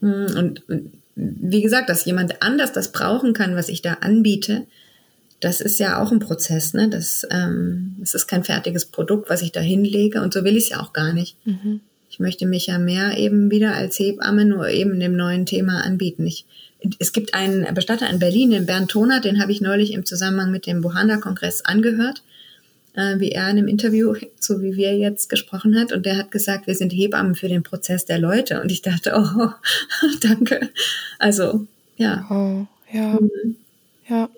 [0.00, 4.66] und, und wie gesagt, dass jemand anders das brauchen kann, was ich da anbiete,
[5.40, 6.88] das ist ja auch ein Prozess, ne?
[6.88, 10.64] Das, ähm, das ist kein fertiges Produkt, was ich da hinlege und so will ich
[10.64, 11.36] es ja auch gar nicht.
[11.44, 11.80] Mhm.
[12.10, 16.26] Ich möchte mich ja mehr eben wieder als Hebamme nur eben dem neuen Thema anbieten.
[16.26, 16.46] Ich,
[16.98, 20.50] es gibt einen Bestatter in Berlin, den Bernd Toner, den habe ich neulich im Zusammenhang
[20.50, 22.22] mit dem Bohana-Kongress angehört,
[22.98, 26.32] äh, wie er in einem Interview, so wie wir jetzt gesprochen hat, und der hat
[26.32, 28.60] gesagt, wir sind Hebammen für den Prozess der Leute.
[28.60, 29.50] Und ich dachte, oh,
[30.20, 30.70] danke.
[31.18, 32.26] Also, ja.
[32.28, 33.18] Oh, ja.
[33.20, 33.56] Mhm.
[34.08, 34.28] Ja.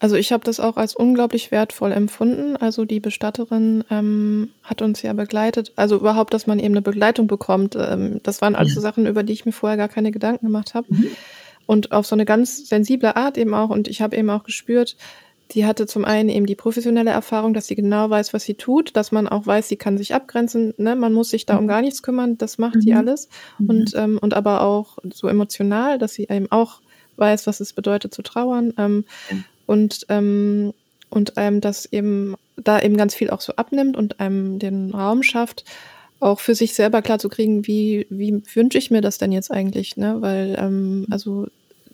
[0.00, 2.56] Also ich habe das auch als unglaublich wertvoll empfunden.
[2.56, 5.72] Also die Bestatterin ähm, hat uns ja begleitet.
[5.76, 7.76] Also überhaupt, dass man eben eine Begleitung bekommt.
[7.78, 8.80] Ähm, das waren also ja.
[8.80, 10.88] Sachen, über die ich mir vorher gar keine Gedanken gemacht habe.
[10.90, 11.10] Mhm.
[11.66, 13.70] Und auf so eine ganz sensible Art eben auch.
[13.70, 14.96] Und ich habe eben auch gespürt,
[15.52, 18.96] die hatte zum einen eben die professionelle Erfahrung, dass sie genau weiß, was sie tut,
[18.96, 20.96] dass man auch weiß, sie kann sich abgrenzen, ne?
[20.96, 21.68] man muss sich da um mhm.
[21.68, 22.80] gar nichts kümmern, das macht mhm.
[22.80, 23.28] die alles.
[23.58, 23.70] Mhm.
[23.70, 26.80] Und, ähm, und aber auch so emotional, dass sie eben auch
[27.16, 28.72] weiß, was es bedeutet zu trauern.
[28.78, 30.72] Ähm, ja und, ähm,
[31.10, 35.22] und einem das eben da eben ganz viel auch so abnimmt und einem den Raum
[35.22, 35.64] schafft,
[36.20, 39.50] auch für sich selber klar zu kriegen, wie, wie wünsche ich mir das denn jetzt
[39.50, 40.16] eigentlich, ne?
[40.20, 41.46] Weil, ähm, also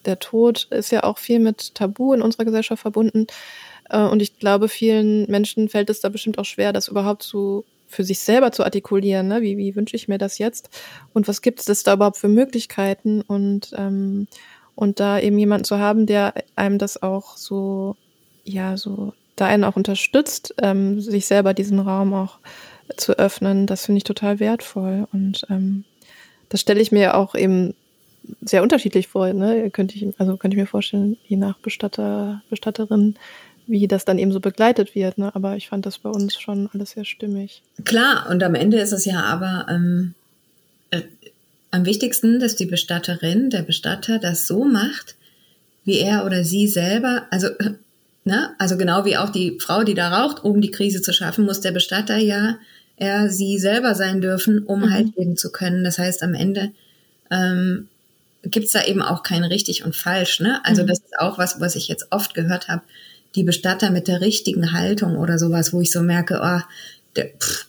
[0.04, 3.26] der Tod ist ja auch viel mit Tabu in unserer Gesellschaft verbunden.
[3.88, 7.64] Äh, und ich glaube, vielen Menschen fällt es da bestimmt auch schwer, das überhaupt zu
[7.86, 9.42] für sich selber zu artikulieren, ne?
[9.42, 10.70] wie, wie wünsche ich mir das jetzt
[11.12, 14.28] und was gibt es da überhaupt für Möglichkeiten und ähm,
[14.80, 17.96] und da eben jemanden zu haben, der einem das auch so,
[18.44, 22.38] ja, so, da einen auch unterstützt, ähm, sich selber diesen Raum auch
[22.96, 25.06] zu öffnen, das finde ich total wertvoll.
[25.12, 25.84] Und ähm,
[26.48, 27.74] das stelle ich mir auch eben
[28.40, 29.32] sehr unterschiedlich vor.
[29.32, 29.70] Ne?
[29.70, 33.16] Könnte ich, also könnte ich mir vorstellen, je nach Bestatter, Bestatterin,
[33.66, 35.18] wie das dann eben so begleitet wird.
[35.18, 35.34] Ne?
[35.34, 37.62] Aber ich fand das bei uns schon alles sehr stimmig.
[37.84, 40.14] Klar, und am Ende ist es ja aber ähm,
[40.90, 41.02] äh,
[41.70, 45.16] am wichtigsten, dass die Bestatterin, der Bestatter das so macht,
[45.84, 47.48] wie er oder sie selber, also,
[48.24, 51.44] ne, also genau wie auch die Frau, die da raucht, um die Krise zu schaffen,
[51.44, 52.56] muss der Bestatter ja
[53.00, 54.92] er sie selber sein dürfen, um mhm.
[54.92, 55.82] halt leben zu können.
[55.84, 56.70] Das heißt, am Ende
[57.30, 57.88] ähm,
[58.42, 60.40] gibt's da eben auch kein richtig und falsch.
[60.40, 60.60] Ne?
[60.64, 60.88] Also mhm.
[60.88, 62.82] das ist auch was, was ich jetzt oft gehört habe.
[63.34, 66.60] Die Bestatter mit der richtigen Haltung oder sowas, wo ich so merke, oh,
[67.16, 67.66] der, pff,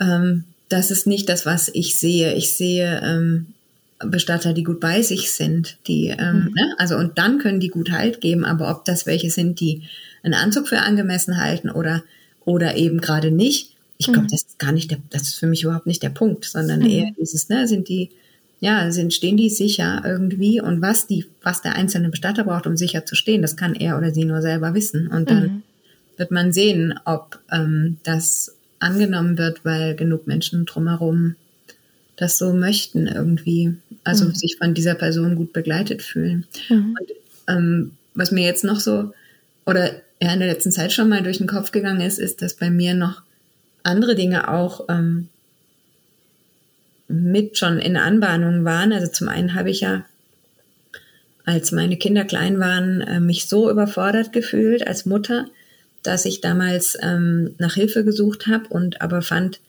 [0.00, 2.34] ähm, das ist nicht das, was ich sehe.
[2.34, 3.54] Ich sehe ähm,
[4.00, 6.54] Bestatter, die gut bei sich sind, die, ähm, mhm.
[6.54, 6.74] ne?
[6.78, 9.82] also und dann können die gut Halt geben, aber ob das welche sind, die
[10.22, 12.02] einen Anzug für angemessen halten oder,
[12.44, 14.28] oder eben gerade nicht, ich glaube, mhm.
[14.28, 16.86] das ist gar nicht der, das ist für mich überhaupt nicht der Punkt, sondern mhm.
[16.86, 18.10] eher dieses, ne, sind die,
[18.64, 22.78] ja, sind, stehen die sicher irgendwie und was die, was der einzelne Bestatter braucht, um
[22.78, 25.08] sicher zu stehen, das kann er oder sie nur selber wissen.
[25.08, 25.62] Und dann mhm.
[26.16, 31.36] wird man sehen, ob ähm, das angenommen wird, weil genug Menschen drumherum
[32.16, 34.34] das so möchten irgendwie, also mhm.
[34.34, 36.46] sich von dieser Person gut begleitet fühlen.
[36.70, 36.96] Mhm.
[36.98, 37.10] Und
[37.54, 39.12] ähm, was mir jetzt noch so
[39.66, 39.90] oder
[40.22, 42.70] ja in der letzten Zeit schon mal durch den Kopf gegangen ist, ist, dass bei
[42.70, 43.20] mir noch
[43.82, 45.28] andere Dinge auch ähm,
[47.08, 48.92] mit schon in Anbahnung waren.
[48.92, 50.04] Also zum einen habe ich ja,
[51.44, 55.46] als meine Kinder klein waren, äh, mich so überfordert gefühlt als Mutter,
[56.02, 59.60] dass ich damals ähm, nach Hilfe gesucht habe und aber fand,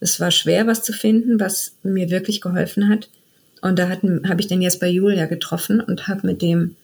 [0.00, 3.08] es war schwer, was zu finden, was mir wirklich geholfen hat.
[3.60, 6.74] Und da habe ich den jetzt bei Julia getroffen und habe mit dem,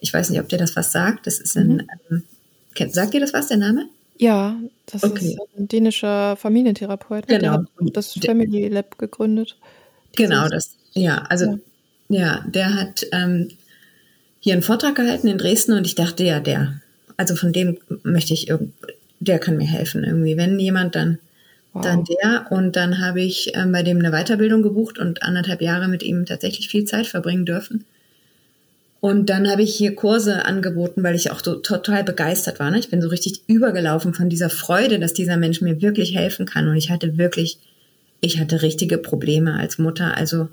[0.00, 2.22] ich weiß nicht, ob der das was sagt, das ist ein, mhm.
[2.76, 3.88] ähm, sagt dir das was, der Name?
[4.16, 4.56] Ja,
[4.92, 5.32] das okay.
[5.32, 7.26] ist ein dänischer Familientherapeut.
[7.26, 7.40] Genau.
[7.40, 9.56] Der hat das Family Lab gegründet.
[10.16, 11.58] Genau, das, ja, also,
[12.08, 13.48] ja, ja der hat ähm,
[14.40, 16.80] hier einen Vortrag gehalten in Dresden und ich dachte, ja, der,
[17.16, 18.74] also von dem möchte ich irgend,
[19.20, 20.36] der kann mir helfen irgendwie.
[20.36, 21.18] Wenn jemand, dann,
[21.72, 21.82] wow.
[21.82, 22.46] dann der.
[22.50, 26.26] Und dann habe ich ähm, bei dem eine Weiterbildung gebucht und anderthalb Jahre mit ihm
[26.26, 27.84] tatsächlich viel Zeit verbringen dürfen.
[29.02, 32.70] Und dann habe ich hier Kurse angeboten, weil ich auch so total begeistert war.
[32.70, 32.78] Ne?
[32.78, 36.68] Ich bin so richtig übergelaufen von dieser Freude, dass dieser Mensch mir wirklich helfen kann.
[36.68, 37.58] Und ich hatte wirklich
[38.22, 40.16] ich hatte richtige Probleme als Mutter.
[40.16, 40.48] Also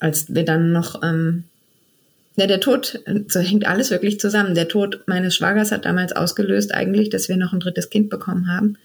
[0.00, 1.44] als wir dann noch, ähm,
[2.36, 4.54] ja, der Tod, so hängt alles wirklich zusammen.
[4.54, 8.48] Der Tod meines Schwagers hat damals ausgelöst eigentlich, dass wir noch ein drittes Kind bekommen
[8.52, 8.76] haben.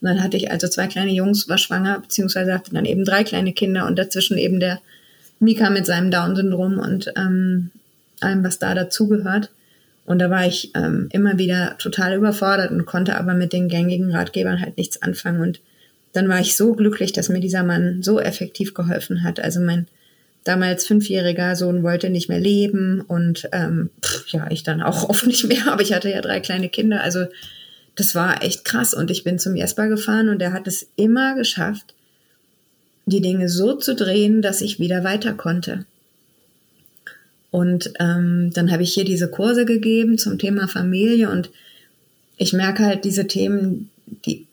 [0.00, 3.22] Und dann hatte ich also zwei kleine Jungs, war schwanger, beziehungsweise hatte dann eben drei
[3.22, 4.80] kleine Kinder und dazwischen eben der
[5.38, 7.70] Mika mit seinem Down-Syndrom und ähm,
[8.20, 9.50] allem, was da dazugehört.
[10.04, 14.12] Und da war ich ähm, immer wieder total überfordert und konnte aber mit den gängigen
[14.12, 15.40] Ratgebern halt nichts anfangen.
[15.40, 15.60] Und
[16.12, 19.40] dann war ich so glücklich, dass mir dieser Mann so effektiv geholfen hat.
[19.40, 19.86] Also mein
[20.44, 25.26] damals fünfjähriger Sohn wollte nicht mehr leben und ähm, pff, ja, ich dann auch oft
[25.26, 27.02] nicht mehr, aber ich hatte ja drei kleine Kinder.
[27.02, 27.26] Also
[27.96, 28.94] das war echt krass.
[28.94, 31.94] Und ich bin zum Jesper gefahren und er hat es immer geschafft,
[33.06, 35.84] die Dinge so zu drehen, dass ich wieder weiter konnte.
[37.50, 41.50] Und ähm, dann habe ich hier diese Kurse gegeben zum Thema Familie und
[42.36, 43.90] ich merke halt diese Themen,
[44.26, 44.46] die,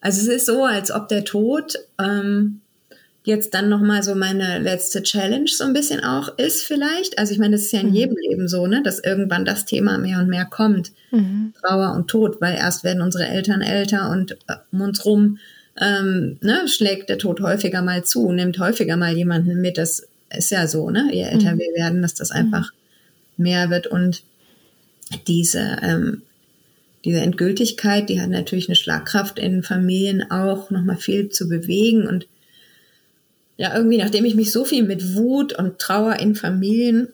[0.00, 2.60] also es ist so, als ob der Tod ähm,
[3.24, 7.18] jetzt dann nochmal so meine letzte Challenge so ein bisschen auch ist vielleicht.
[7.18, 7.94] Also ich meine, das ist ja in mhm.
[7.94, 10.90] jedem Leben so, ne, dass irgendwann das Thema mehr und mehr kommt.
[11.12, 11.52] Mhm.
[11.62, 15.38] Trauer und Tod, weil erst werden unsere Eltern älter und äh, um uns rum
[15.80, 19.78] ähm, ne, schlägt der Tod häufiger mal zu, nimmt häufiger mal jemanden mit.
[19.78, 21.08] Das ist ja so, ne?
[21.12, 21.58] Je älter mhm.
[21.58, 22.72] wir werden, dass das einfach
[23.36, 24.22] mehr wird und
[25.26, 26.22] diese, ähm,
[27.04, 32.26] diese Endgültigkeit, die hat natürlich eine Schlagkraft in Familien auch, nochmal viel zu bewegen und
[33.58, 37.08] ja, irgendwie, nachdem ich mich so viel mit Wut und Trauer in Familien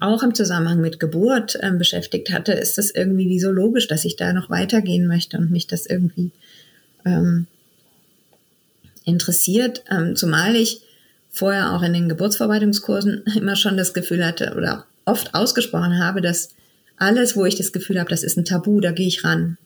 [0.00, 4.04] auch im Zusammenhang mit Geburt ähm, beschäftigt hatte, ist das irgendwie wie so logisch, dass
[4.04, 6.30] ich da noch weitergehen möchte und mich das irgendwie
[7.04, 7.46] ähm,
[9.04, 10.81] interessiert, ähm, zumal ich
[11.32, 16.50] vorher auch in den Geburtsverwaltungskursen immer schon das Gefühl hatte oder oft ausgesprochen habe, dass
[16.98, 19.56] alles, wo ich das Gefühl habe, das ist ein Tabu, da gehe ich ran.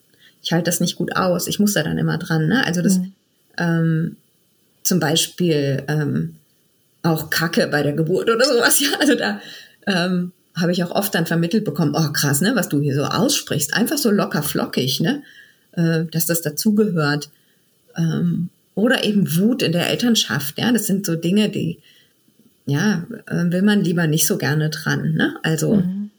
[0.43, 1.49] Ich halte das nicht gut aus.
[1.49, 2.47] Ich muss da dann immer dran.
[2.47, 2.65] Ne?
[2.65, 3.13] Also das mhm.
[3.59, 4.17] ähm,
[4.83, 6.37] zum Beispiel ähm,
[7.03, 8.81] auch Kacke bei der Geburt oder sowas.
[8.81, 9.41] Ja, also da
[9.87, 13.05] ähm, habe ich auch oft dann vermittelt bekommen, oh krass, ne, was du hier so
[13.05, 15.23] aussprichst, einfach so locker flockig, ne,
[15.73, 17.29] äh, dass das dazugehört.
[17.97, 20.59] Ähm, oder eben Wut in der Elternschaft.
[20.59, 21.79] Ja, das sind so Dinge, die,
[22.67, 25.15] ja, äh, will man lieber nicht so gerne dran.
[25.15, 25.35] Ne?
[25.43, 26.11] Also, mhm.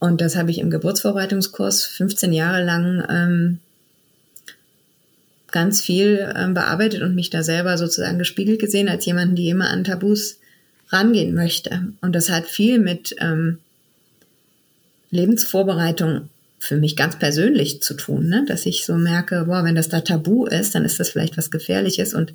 [0.00, 3.58] und das habe ich im Geburtsvorbereitungskurs 15 Jahre lang ähm,
[5.50, 9.68] ganz viel ähm, bearbeitet und mich da selber sozusagen gespiegelt gesehen als jemanden, die immer
[9.68, 10.38] an Tabus
[10.88, 11.92] rangehen möchte.
[12.00, 13.58] Und das hat viel mit ähm,
[15.10, 18.44] Lebensvorbereitung für mich ganz persönlich zu tun, ne?
[18.46, 21.50] dass ich so merke, boah, wenn das da tabu ist, dann ist das vielleicht was
[21.50, 22.34] Gefährliches und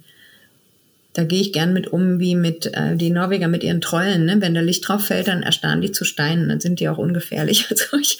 [1.14, 4.26] da gehe ich gern mit um, wie mit äh, die Norweger mit ihren Trollen.
[4.26, 4.42] Ne?
[4.42, 7.68] Wenn da Licht drauf fällt, dann erstarren die zu Steinen, dann sind die auch ungefährlich.
[7.70, 8.18] Also ich,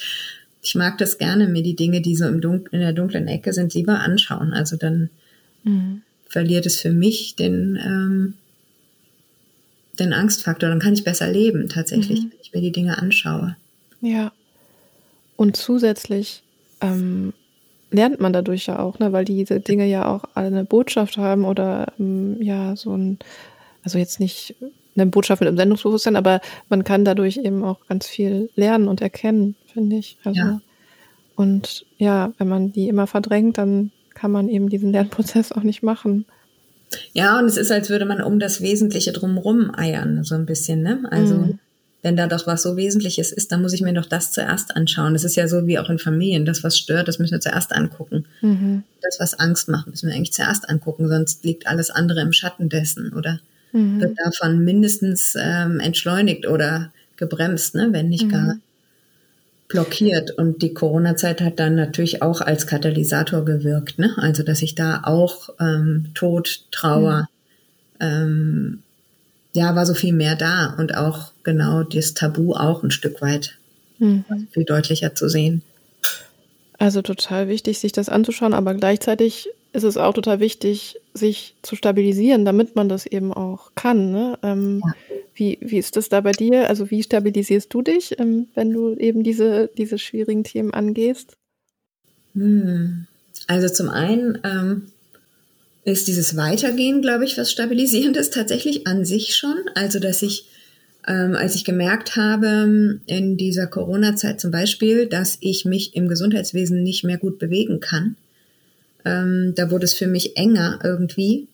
[0.62, 3.52] ich mag das gerne, mir die Dinge, die so im Dun in der dunklen Ecke
[3.52, 4.52] sind, lieber anschauen.
[4.52, 5.10] Also dann
[5.64, 6.02] mhm.
[6.28, 8.34] verliert es für mich den, ähm,
[9.98, 10.68] den Angstfaktor.
[10.68, 12.30] Dann kann ich besser leben, tatsächlich, mhm.
[12.30, 13.56] wenn ich mir die Dinge anschaue.
[14.00, 14.32] Ja.
[15.36, 16.42] Und zusätzlich
[16.80, 17.32] ähm,
[17.90, 21.92] lernt man dadurch ja auch, ne, weil diese Dinge ja auch eine Botschaft haben oder
[21.98, 23.18] ähm, ja, so ein,
[23.82, 24.56] also jetzt nicht
[24.96, 29.00] eine Botschaft mit einem Sendungsbewusstsein, aber man kann dadurch eben auch ganz viel lernen und
[29.00, 30.18] erkennen, finde ich.
[30.24, 30.60] Also, ja.
[31.36, 35.82] Und ja, wenn man die immer verdrängt, dann kann man eben diesen Lernprozess auch nicht
[35.82, 36.26] machen.
[37.12, 40.82] Ja, und es ist, als würde man um das Wesentliche drumherum eiern, so ein bisschen,
[40.82, 41.02] ne?
[41.10, 41.58] Also, mhm
[42.04, 45.14] wenn da doch was so Wesentliches ist, dann muss ich mir doch das zuerst anschauen.
[45.14, 46.44] Das ist ja so wie auch in Familien.
[46.44, 48.26] Das, was stört, das müssen wir zuerst angucken.
[48.42, 48.82] Mhm.
[49.00, 52.68] Das, was Angst macht, müssen wir eigentlich zuerst angucken, sonst liegt alles andere im Schatten
[52.68, 53.40] dessen oder
[53.72, 54.02] mhm.
[54.02, 57.88] wird davon mindestens ähm, entschleunigt oder gebremst, ne?
[57.92, 58.30] wenn nicht mhm.
[58.30, 58.56] gar
[59.68, 60.30] blockiert.
[60.30, 63.98] Und die Corona-Zeit hat dann natürlich auch als Katalysator gewirkt.
[63.98, 64.12] Ne?
[64.18, 67.30] Also, dass ich da auch ähm, Tod, Trauer,
[67.98, 68.82] ähm,
[69.54, 73.58] ja, war so viel mehr da und auch genau das Tabu auch ein Stück weit
[73.98, 74.24] mhm.
[74.50, 75.62] viel deutlicher zu sehen.
[76.78, 81.76] Also total wichtig, sich das anzuschauen, aber gleichzeitig ist es auch total wichtig, sich zu
[81.76, 84.12] stabilisieren, damit man das eben auch kann.
[84.12, 84.38] Ne?
[84.42, 84.92] Ähm, ja.
[85.34, 86.68] wie, wie ist das da bei dir?
[86.68, 91.36] Also wie stabilisierst du dich, ähm, wenn du eben diese, diese schwierigen Themen angehst?
[92.34, 93.06] Hm.
[93.46, 94.92] Also zum einen ähm,
[95.84, 99.56] ist dieses Weitergehen, glaube ich, was Stabilisierendes tatsächlich an sich schon.
[99.74, 100.46] Also, dass ich,
[101.06, 106.82] ähm, als ich gemerkt habe, in dieser Corona-Zeit zum Beispiel, dass ich mich im Gesundheitswesen
[106.82, 108.16] nicht mehr gut bewegen kann,
[109.04, 111.48] ähm, da wurde es für mich enger irgendwie.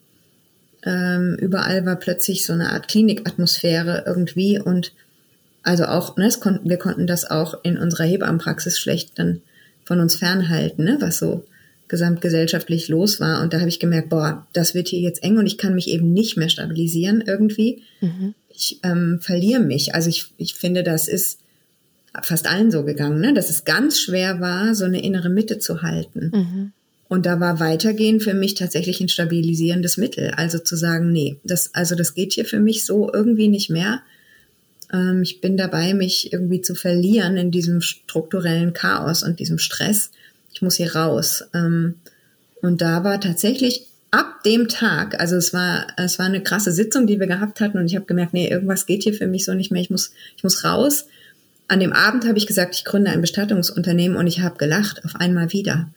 [0.83, 4.93] Ähm, überall war plötzlich so eine Art Klinikatmosphäre irgendwie und
[5.63, 9.41] also auch, ne, kon wir konnten das auch in unserer Hebammenpraxis schlecht dann
[9.83, 11.45] von uns fernhalten, ne, was so
[11.87, 13.41] gesamtgesellschaftlich los war.
[13.41, 15.89] Und da habe ich gemerkt, boah, das wird hier jetzt eng und ich kann mich
[15.89, 17.83] eben nicht mehr stabilisieren irgendwie.
[17.99, 18.33] Mhm.
[18.61, 19.95] Ich ähm, verliere mich.
[19.95, 21.39] Also ich, ich finde, das ist
[22.21, 23.33] fast allen so gegangen, ne?
[23.33, 26.31] dass es ganz schwer war, so eine innere Mitte zu halten.
[26.33, 26.71] Mhm.
[27.07, 30.31] Und da war Weitergehen für mich tatsächlich ein stabilisierendes Mittel.
[30.37, 34.01] Also zu sagen, nee, das, also das geht hier für mich so irgendwie nicht mehr.
[34.93, 40.11] Ähm, ich bin dabei, mich irgendwie zu verlieren in diesem strukturellen Chaos und diesem Stress.
[40.53, 41.43] Ich muss hier raus.
[41.53, 41.95] Ähm,
[42.61, 47.07] und da war tatsächlich ab dem Tag, also es war, es war eine krasse Sitzung,
[47.07, 49.53] die wir gehabt hatten und ich habe gemerkt, nee, irgendwas geht hier für mich so
[49.53, 49.81] nicht mehr.
[49.81, 51.05] Ich muss, ich muss raus.
[51.69, 55.15] An dem Abend habe ich gesagt, ich gründe ein Bestattungsunternehmen und ich habe gelacht auf
[55.15, 55.89] einmal wieder.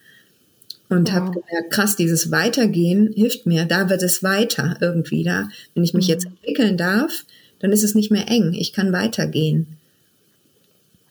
[0.88, 1.14] Und wow.
[1.14, 3.64] habe gemerkt, krass, dieses Weitergehen hilft mir.
[3.64, 5.48] Da wird es weiter irgendwie da.
[5.74, 6.12] Wenn ich mich mhm.
[6.12, 7.24] jetzt entwickeln darf,
[7.58, 8.52] dann ist es nicht mehr eng.
[8.52, 9.66] Ich kann weitergehen.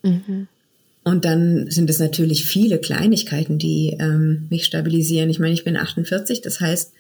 [0.04, 0.48] Mhm.
[1.04, 5.30] Und dann sind es natürlich viele Kleinigkeiten, die ähm, mich stabilisieren.
[5.30, 6.94] Ich meine, ich bin 48, das heißt,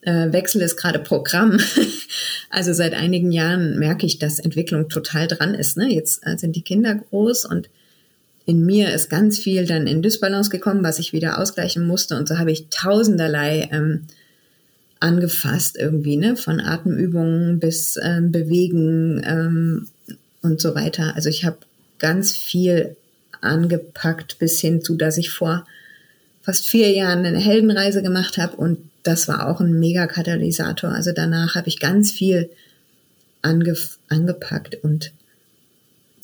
[0.00, 1.58] äh, Wechsel ist gerade Programm.
[2.50, 5.76] also seit einigen Jahren merke ich, dass Entwicklung total dran ist.
[5.76, 5.92] Ne?
[5.92, 7.68] Jetzt äh, sind die Kinder groß und
[8.46, 12.16] in mir ist ganz viel dann in Dysbalance gekommen, was ich wieder ausgleichen musste.
[12.16, 14.02] Und so habe ich tausenderlei ähm,
[15.00, 16.36] angefasst irgendwie, ne?
[16.36, 19.88] Von Atemübungen bis ähm, Bewegen ähm,
[20.42, 21.14] und so weiter.
[21.14, 21.58] Also ich habe
[21.98, 22.96] ganz viel
[23.44, 25.66] angepackt bis hin zu, dass ich vor
[26.42, 30.90] fast vier Jahren eine Heldenreise gemacht habe und das war auch ein Mega-Katalysator.
[30.90, 32.50] Also danach habe ich ganz viel
[33.42, 33.76] ange
[34.08, 35.12] angepackt und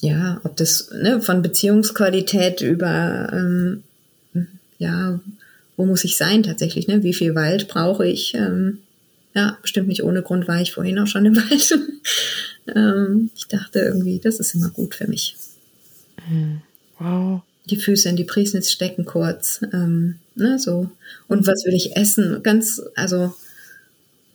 [0.00, 3.82] ja, ob das ne, von Beziehungsqualität über ähm,
[4.78, 5.20] ja,
[5.76, 7.02] wo muss ich sein tatsächlich, ne?
[7.02, 8.34] Wie viel Wald brauche ich?
[8.34, 8.78] Ähm,
[9.34, 11.78] ja, bestimmt nicht ohne Grund war ich vorhin auch schon im Wald.
[12.74, 15.36] ähm, ich dachte irgendwie, das ist immer gut für mich.
[16.28, 16.62] Hm.
[17.00, 17.42] Wow.
[17.66, 19.60] Die Füße in die Priesnitz stecken kurz.
[19.72, 20.90] Ähm, ne, so.
[21.28, 22.42] Und was will ich essen?
[22.42, 23.34] Ganz, also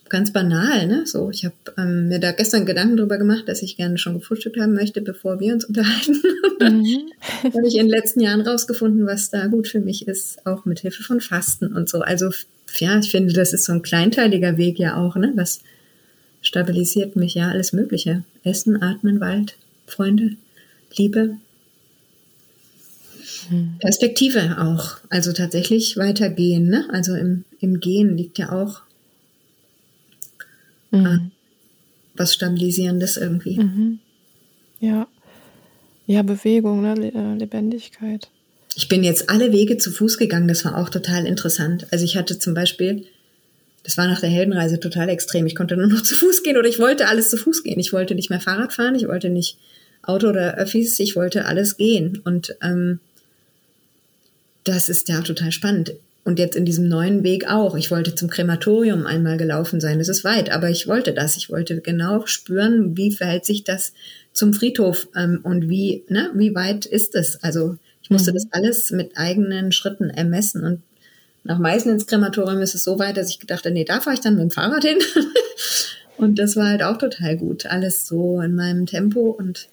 [0.10, 1.06] ganz banal, ne?
[1.06, 4.60] So, ich habe ähm, mir da gestern Gedanken drüber gemacht, dass ich gerne schon gefrühstückt
[4.60, 6.21] haben möchte, bevor wir uns unterhalten.
[6.60, 7.12] Mhm.
[7.43, 10.80] habe ich in den letzten Jahren rausgefunden, was da gut für mich ist, auch mit
[10.80, 12.01] Hilfe von Fasten und so.
[12.01, 12.30] Also
[12.78, 15.32] ja, ich finde, das ist so ein kleinteiliger Weg ja auch, ne?
[15.36, 15.62] Was
[16.41, 18.23] stabilisiert mich ja alles Mögliche.
[18.43, 20.32] Essen, Atmen, Wald, Freunde,
[20.95, 21.38] Liebe.
[23.50, 23.78] Mhm.
[23.80, 24.98] Perspektive auch.
[25.10, 26.86] Also tatsächlich weitergehen, ne?
[26.91, 28.82] Also im, im Gehen liegt ja auch
[30.91, 31.32] mhm.
[32.15, 33.60] was Stabilisierendes irgendwie.
[33.60, 34.00] Mhm.
[34.80, 35.08] Ja.
[36.08, 37.12] Ja, Bewegung, ne?
[37.13, 38.30] Äh, Lebendigkeit.
[38.76, 41.88] Ich bin jetzt alle Wege zu Fuß gegangen, das war auch total interessant.
[41.91, 43.06] Also ich hatte zum Beispiel,
[43.84, 45.45] das war nach der Heldenreise total extrem.
[45.45, 47.80] Ich konnte nur noch zu Fuß gehen oder ich wollte alles zu Fuß gehen.
[47.80, 49.58] Ich wollte nicht mehr Fahrrad fahren, ich wollte nicht
[50.04, 52.21] Auto oder Öffis, ich wollte alles gehen.
[52.24, 53.00] Und ähm,
[54.65, 55.93] das ist ja total spannend.
[56.25, 57.75] Und jetzt in diesem neuen Weg auch.
[57.75, 59.99] Ich wollte zum Krematorium einmal gelaufen sein.
[59.99, 61.38] Es ist weit, aber ich wollte das.
[61.38, 63.93] Ich wollte genau spüren, wie verhält sich das
[64.34, 67.43] zum Friedhof ähm, und wie, ne, wie weit ist es?
[67.43, 68.36] Also ich musste mhm.
[68.36, 70.63] das alles mit eigenen Schritten ermessen.
[70.63, 70.82] Und
[71.43, 74.15] nach Meißen ins Krematorium ist es so weit, dass ich gedacht habe, nee, da fahre
[74.15, 74.97] ich dann mit dem Fahrrad hin.
[76.17, 77.67] und das war halt auch total gut.
[77.67, 79.67] Alles so in meinem Tempo und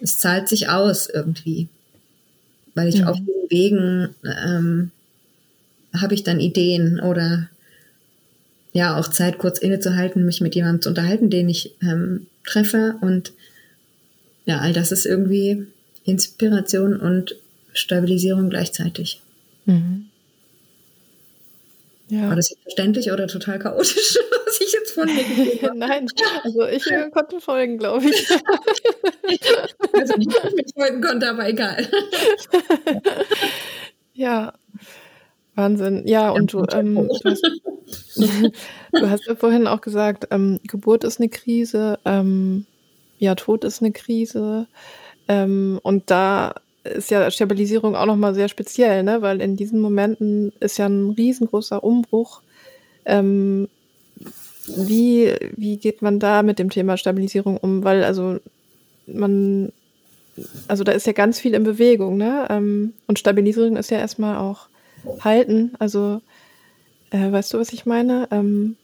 [0.00, 1.68] es zahlt sich aus irgendwie.
[2.74, 3.06] Weil ich mhm.
[3.06, 4.90] auf den Wegen ähm,
[5.94, 7.48] habe ich dann Ideen oder
[8.72, 12.94] ja auch Zeit, kurz innezuhalten, mich mit jemandem zu unterhalten, den ich ähm, treffe.
[13.00, 13.32] Und
[14.46, 15.66] ja, all das ist irgendwie
[16.04, 17.36] Inspiration und
[17.74, 19.20] Stabilisierung gleichzeitig.
[19.66, 20.06] Mhm.
[22.12, 22.28] Ja.
[22.28, 25.78] War das jetzt verständlich oder total chaotisch, was ich jetzt von mir gegeben habe?
[25.78, 26.06] Nein,
[26.44, 28.30] also ich äh, konnte folgen, glaube ich.
[29.94, 31.88] also nicht, dass ich folgen konnte, aber egal.
[34.12, 34.52] ja,
[35.54, 36.06] Wahnsinn.
[36.06, 37.42] Ja, und du, ähm, du, hast,
[38.92, 42.66] du, hast, ja vorhin auch gesagt, ähm, Geburt ist eine Krise, ähm,
[43.20, 44.66] ja, Tod ist eine Krise.
[45.28, 49.22] Ähm, und da ist ja Stabilisierung auch nochmal sehr speziell, ne?
[49.22, 52.42] weil in diesen Momenten ist ja ein riesengroßer Umbruch.
[53.04, 53.68] Ähm,
[54.66, 57.84] wie, wie geht man da mit dem Thema Stabilisierung um?
[57.84, 58.38] Weil also
[59.06, 59.72] man,
[60.68, 62.46] also da ist ja ganz viel in Bewegung, ne?
[62.48, 64.68] Ähm, und Stabilisierung ist ja erstmal auch
[65.20, 65.72] halten.
[65.78, 66.20] Also,
[67.10, 68.28] äh, weißt du, was ich meine?
[68.30, 68.76] Ähm,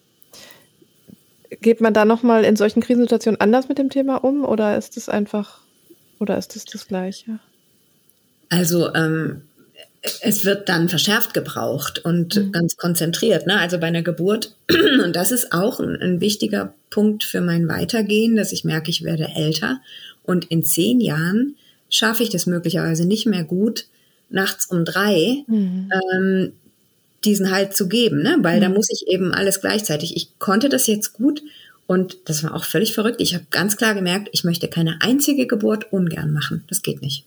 [1.61, 5.09] geht man da nochmal in solchen Krisensituationen anders mit dem Thema um oder ist es
[5.09, 5.61] einfach,
[6.19, 7.39] oder ist es das Gleiche?
[8.49, 9.43] Also, ähm,
[10.21, 12.53] es wird dann verschärft gebraucht und mhm.
[12.53, 13.47] ganz konzentriert.
[13.47, 13.59] Ne?
[13.59, 14.55] Also bei einer Geburt,
[15.05, 19.03] und das ist auch ein, ein, wichtiger Punkt für mein Weitergehen, dass ich merke, ich
[19.03, 19.81] werde älter
[20.23, 21.57] und in zehn Jahren
[21.91, 23.87] schaffe ich das möglicherweise nicht mehr gut,
[24.31, 25.91] nachts um drei, mhm.
[26.15, 26.53] ähm,
[27.25, 28.37] diesen Halt zu geben, ne?
[28.43, 30.17] weil da muss ich eben alles gleichzeitig.
[30.17, 31.43] Ich konnte das jetzt gut
[31.87, 33.21] und das war auch völlig verrückt.
[33.21, 36.63] Ich habe ganz klar gemerkt, ich möchte keine einzige Geburt ungern machen.
[36.69, 37.25] Das geht nicht.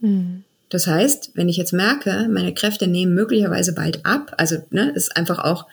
[0.00, 0.44] Mhm.
[0.68, 5.16] Das heißt, wenn ich jetzt merke, meine Kräfte nehmen möglicherweise bald ab, also ne, ist
[5.16, 5.66] einfach auch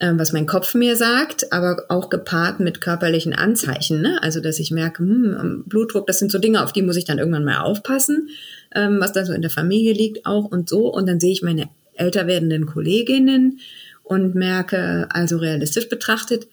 [0.00, 4.00] äh, was mein Kopf mir sagt, aber auch gepaart mit körperlichen Anzeichen.
[4.00, 4.18] Ne?
[4.22, 7.18] Also, dass ich merke, hm, Blutdruck, das sind so Dinge, auf die muss ich dann
[7.18, 8.28] irgendwann mal aufpassen,
[8.74, 10.92] ähm, was da so in der Familie liegt auch und so.
[10.92, 13.58] Und dann sehe ich meine älter werdenden Kolleginnen
[14.04, 16.46] und merke, also realistisch betrachtet,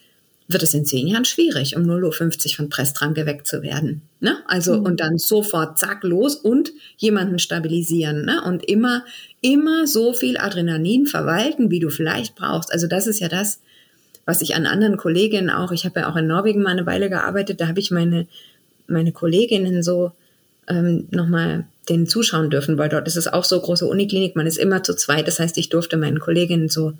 [0.48, 4.02] wird es in zehn Jahren schwierig, um 0.50 Uhr von Presstranke wegzuwerden.
[4.20, 4.38] Ne?
[4.48, 4.86] Also, mhm.
[4.86, 8.26] und dann sofort zack los und jemanden stabilisieren.
[8.26, 8.44] Ne?
[8.46, 9.04] Und immer,
[9.42, 12.72] immer so viel Adrenalin verwalten, wie du vielleicht brauchst.
[12.72, 13.60] Also, das ist ja das,
[14.26, 17.10] was ich an anderen Kolleginnen auch, ich habe ja auch in Norwegen mal eine Weile
[17.10, 18.28] gearbeitet, da habe ich meine,
[18.88, 20.12] meine Kolleginnen so
[20.68, 24.58] ähm, nochmal denen zuschauen dürfen, weil dort ist es auch so große Uniklinik, man ist
[24.58, 25.28] immer zu zweit.
[25.28, 26.94] Das heißt, ich durfte meinen Kolleginnen so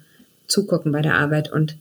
[0.48, 1.76] zugucken bei der Arbeit und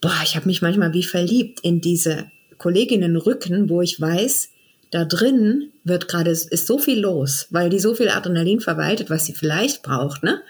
[0.00, 2.26] boah, ich habe mich manchmal wie verliebt in diese
[2.58, 4.50] Kolleginnenrücken, wo ich weiß,
[4.90, 9.26] da drin wird gerade, ist so viel los, weil die so viel Adrenalin verwaltet, was
[9.26, 10.40] sie vielleicht braucht, ne?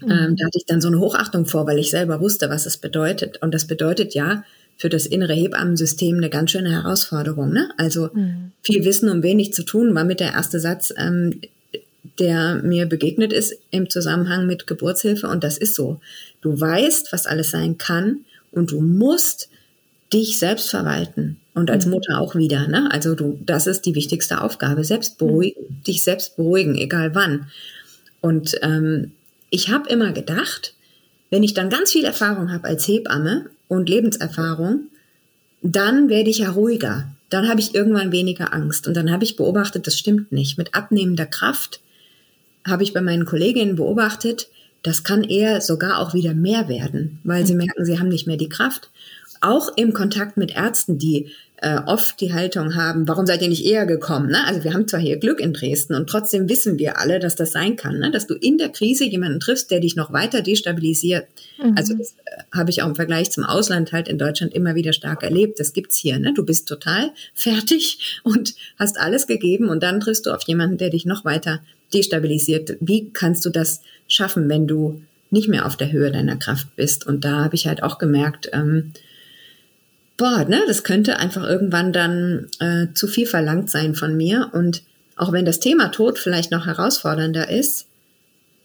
[0.00, 0.10] Mhm.
[0.10, 2.76] Ähm, da hatte ich dann so eine Hochachtung vor, weil ich selber wusste, was es
[2.76, 3.42] bedeutet.
[3.42, 4.44] Und das bedeutet ja
[4.76, 7.50] für das innere Hebammensystem eine ganz schöne Herausforderung.
[7.50, 7.70] Ne?
[7.78, 8.52] Also mhm.
[8.62, 11.40] viel Wissen um wenig zu tun war mit der erste Satz, ähm,
[12.18, 15.28] der mir begegnet ist im Zusammenhang mit Geburtshilfe.
[15.28, 16.00] Und das ist so.
[16.40, 19.48] Du weißt, was alles sein kann und du musst
[20.12, 21.92] dich selbst verwalten und als mhm.
[21.92, 22.68] Mutter auch wieder.
[22.68, 22.88] Ne?
[22.92, 25.82] Also du, das ist die wichtigste Aufgabe, selbst beruhigen, mhm.
[25.84, 27.48] dich selbst beruhigen, egal wann.
[28.20, 29.12] Und ähm,
[29.50, 30.74] ich habe immer gedacht,
[31.30, 34.88] wenn ich dann ganz viel Erfahrung habe als Hebamme und Lebenserfahrung,
[35.62, 37.10] dann werde ich ja ruhiger.
[37.30, 38.86] Dann habe ich irgendwann weniger Angst.
[38.86, 40.58] Und dann habe ich beobachtet, das stimmt nicht.
[40.58, 41.80] Mit abnehmender Kraft
[42.66, 44.48] habe ich bei meinen Kolleginnen beobachtet,
[44.82, 48.36] das kann eher sogar auch wieder mehr werden, weil sie merken, sie haben nicht mehr
[48.36, 48.90] die Kraft.
[49.40, 53.64] Auch im Kontakt mit Ärzten, die äh, oft die Haltung haben, warum seid ihr nicht
[53.64, 54.28] eher gekommen?
[54.28, 54.46] Ne?
[54.46, 57.52] Also wir haben zwar hier Glück in Dresden und trotzdem wissen wir alle, dass das
[57.52, 58.10] sein kann, ne?
[58.10, 61.26] dass du in der Krise jemanden triffst, der dich noch weiter destabilisiert.
[61.62, 61.74] Mhm.
[61.76, 64.92] Also das äh, habe ich auch im Vergleich zum Ausland halt in Deutschland immer wieder
[64.92, 65.58] stark erlebt.
[65.58, 66.18] Das gibt's hier.
[66.18, 66.34] Ne?
[66.34, 70.90] Du bist total fertig und hast alles gegeben und dann triffst du auf jemanden, der
[70.90, 71.60] dich noch weiter
[71.94, 72.76] destabilisiert.
[72.80, 77.06] Wie kannst du das schaffen, wenn du nicht mehr auf der Höhe deiner Kraft bist?
[77.06, 78.92] Und da habe ich halt auch gemerkt, ähm,
[80.16, 84.50] boah, ne, das könnte einfach irgendwann dann äh, zu viel verlangt sein von mir.
[84.52, 84.82] Und
[85.16, 87.86] auch wenn das Thema Tod vielleicht noch herausfordernder ist,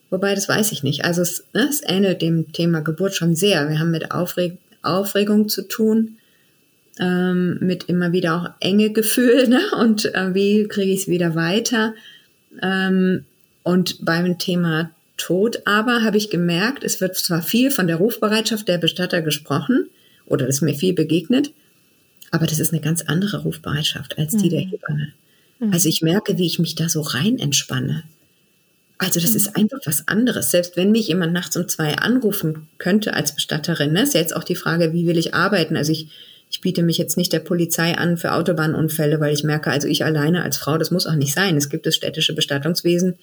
[0.09, 1.05] wobei das weiß ich nicht.
[1.05, 3.69] Also es, ne, es ähnelt dem Thema Geburt schon sehr.
[3.69, 6.17] Wir haben mit Aufreg Aufregung zu tun,
[6.99, 9.61] ähm, mit immer wieder auch enge Gefühl, ne?
[9.79, 11.93] Und äh, wie kriege ich es wieder weiter?
[12.61, 13.25] Ähm,
[13.63, 18.67] und beim Thema Tod aber habe ich gemerkt, es wird zwar viel von der Rufbereitschaft
[18.67, 19.87] der Bestatter gesprochen,
[20.31, 21.51] oder das ist mir viel begegnet.
[22.31, 24.49] Aber das ist eine ganz andere Rufbereitschaft als die mhm.
[24.49, 25.07] der Hebamme.
[25.59, 25.73] Mhm.
[25.73, 28.03] Also ich merke, wie ich mich da so rein entspanne.
[28.97, 29.35] Also das mhm.
[29.37, 30.51] ist einfach was anderes.
[30.51, 34.35] Selbst wenn mich jemand nachts um zwei anrufen könnte als Bestatterin, ne, ist ja jetzt
[34.35, 35.75] auch die Frage, wie will ich arbeiten?
[35.75, 36.07] Also ich,
[36.49, 40.05] ich biete mich jetzt nicht der Polizei an für Autobahnunfälle, weil ich merke, also ich
[40.05, 41.57] alleine als Frau, das muss auch nicht sein.
[41.57, 43.15] Es gibt das städtische Bestattungswesen,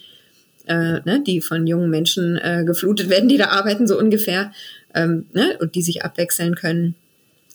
[0.69, 4.53] äh, ne, die von jungen Menschen äh, geflutet werden, die da arbeiten, so ungefähr
[4.95, 6.95] ähm, ne, und die sich abwechseln können.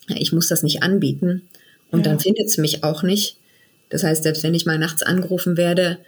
[0.08, 1.42] Ich muss das nicht anbieten.
[1.90, 2.10] Und ja.
[2.10, 3.38] dann findet es mich auch nicht.
[3.88, 5.98] Das heißt, selbst wenn ich mal nachts angerufen werde,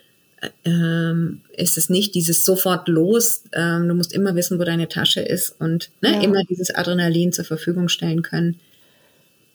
[0.65, 3.45] ähm, ist es nicht dieses sofort los.
[3.53, 6.21] Ähm, du musst immer wissen, wo deine Tasche ist und ne, ja.
[6.23, 8.61] immer dieses Adrenalin zur Verfügung stellen können.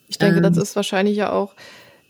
[0.07, 1.55] Ich denke, ähm, das ist wahrscheinlich ja auch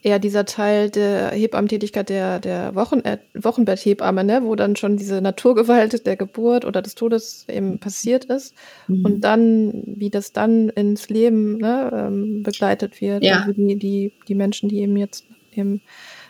[0.04, 5.22] eher dieser Teil der Hebammentätigkeit der, der Wochen, äh, Wochenbetthebamme, ne, wo dann schon diese
[5.22, 8.56] Naturgewalt der Geburt oder des Todes eben passiert ist
[8.88, 9.06] mhm.
[9.06, 13.24] und dann, wie das dann ins Leben ne, ähm, begleitet wird.
[13.24, 13.42] Ja.
[13.42, 15.82] Also die, die, die Menschen, die eben jetzt eben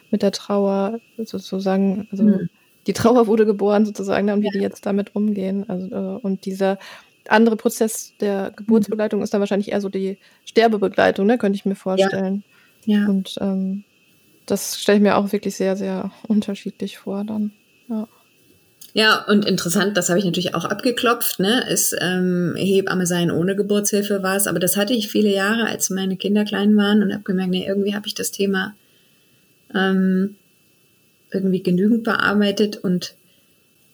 [0.10, 2.50] mit der Trauer sozusagen, also mhm.
[2.88, 4.52] die Trauer wurde geboren sozusagen, ne, und wie ja.
[4.54, 5.70] die jetzt damit umgehen.
[5.70, 6.78] Also, äh, und dieser
[7.28, 9.24] andere Prozess der Geburtsbegleitung mhm.
[9.24, 12.44] ist dann wahrscheinlich eher so die Sterbebegleitung, ne, könnte ich mir vorstellen.
[12.46, 12.51] Ja.
[12.86, 13.08] Ja.
[13.08, 13.84] Und ähm,
[14.46, 17.52] das stelle ich mir auch wirklich sehr, sehr unterschiedlich vor dann.
[17.88, 18.08] Ja.
[18.94, 21.66] Ja, und interessant, das habe ich natürlich auch abgeklopft, ne?
[21.70, 25.90] Ist ähm, Hebamme sein ohne Geburtshilfe war es, aber das hatte ich viele Jahre, als
[25.90, 28.76] meine Kinder klein waren und habe gemerkt, nee, irgendwie habe ich das Thema
[29.74, 30.36] ähm,
[31.32, 33.16] irgendwie genügend bearbeitet und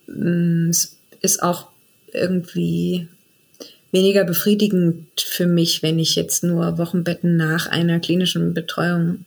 [0.07, 1.69] ähm, es ist auch
[2.11, 3.07] irgendwie
[3.97, 9.25] weniger befriedigend für mich, wenn ich jetzt nur Wochenbetten nach einer klinischen Betreuung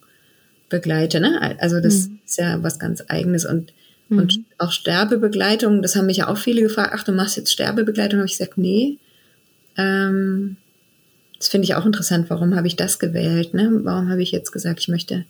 [0.68, 1.20] begleite.
[1.20, 1.56] Ne?
[1.58, 2.18] Also das mhm.
[2.24, 3.72] ist ja was ganz Eigenes und
[4.10, 4.18] Mhm.
[4.18, 8.18] Und auch Sterbebegleitung, das haben mich ja auch viele gefragt, ach, du machst jetzt Sterbebegleitung?
[8.18, 8.98] Habe ich gesagt, nee.
[9.76, 10.56] Ähm,
[11.38, 12.28] das finde ich auch interessant.
[12.28, 13.54] Warum habe ich das gewählt?
[13.54, 13.70] Ne?
[13.84, 15.24] Warum habe ich jetzt gesagt, ich möchte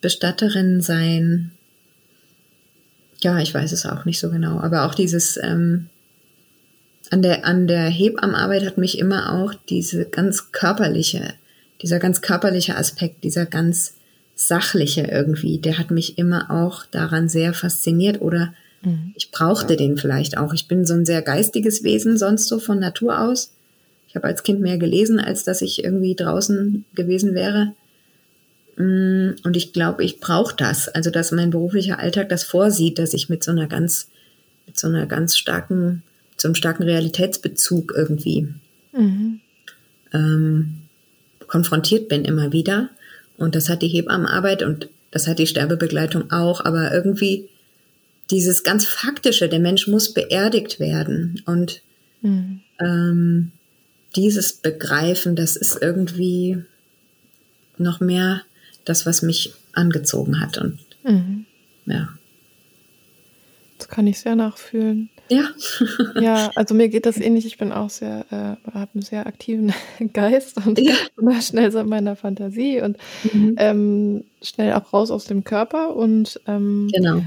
[0.00, 1.52] Bestatterin sein?
[3.20, 4.58] Ja, ich weiß es auch nicht so genau.
[4.58, 5.86] Aber auch dieses ähm,
[7.10, 11.34] an der an der Hebammenarbeit hat mich immer auch diese ganz körperliche,
[11.82, 13.94] dieser ganz körperliche Aspekt, dieser ganz
[14.34, 18.52] sachliche irgendwie, der hat mich immer auch daran sehr fasziniert oder
[18.82, 19.12] mhm.
[19.14, 20.52] ich brauchte den vielleicht auch.
[20.52, 23.52] Ich bin so ein sehr geistiges Wesen sonst so von Natur aus.
[24.08, 27.74] Ich habe als Kind mehr gelesen, als dass ich irgendwie draußen gewesen wäre.
[28.76, 30.88] Mm, und ich glaube, ich brauche das.
[30.88, 34.08] Also, dass mein beruflicher Alltag das vorsieht, dass ich mit so einer ganz,
[34.66, 36.02] mit so einer ganz starken,
[36.36, 38.48] so einem starken Realitätsbezug irgendwie
[38.92, 39.40] mhm.
[40.12, 40.82] ähm,
[41.46, 42.90] konfrontiert bin immer wieder.
[43.36, 46.64] Und das hat die Hebammenarbeit und das hat die Sterbebegleitung auch.
[46.64, 47.48] Aber irgendwie
[48.30, 51.42] dieses ganz Faktische, der Mensch muss beerdigt werden.
[51.46, 51.82] Und
[52.22, 52.60] mhm.
[52.80, 53.52] ähm,
[54.16, 56.62] dieses Begreifen, das ist irgendwie
[57.76, 58.42] noch mehr
[58.84, 60.58] das, was mich angezogen hat.
[60.58, 61.46] Und mhm.
[61.86, 62.08] ja.
[63.78, 65.10] Das kann ich sehr nachfühlen.
[65.28, 65.48] Ja.
[66.20, 67.46] ja, also mir geht das ähnlich.
[67.46, 69.72] Ich bin auch sehr, äh, habe einen sehr aktiven
[70.12, 70.94] Geist und ja.
[71.40, 72.98] schnell so in meiner Fantasie und
[73.32, 73.54] mhm.
[73.58, 75.96] ähm, schnell auch raus aus dem Körper.
[75.96, 77.22] Und ähm, genau.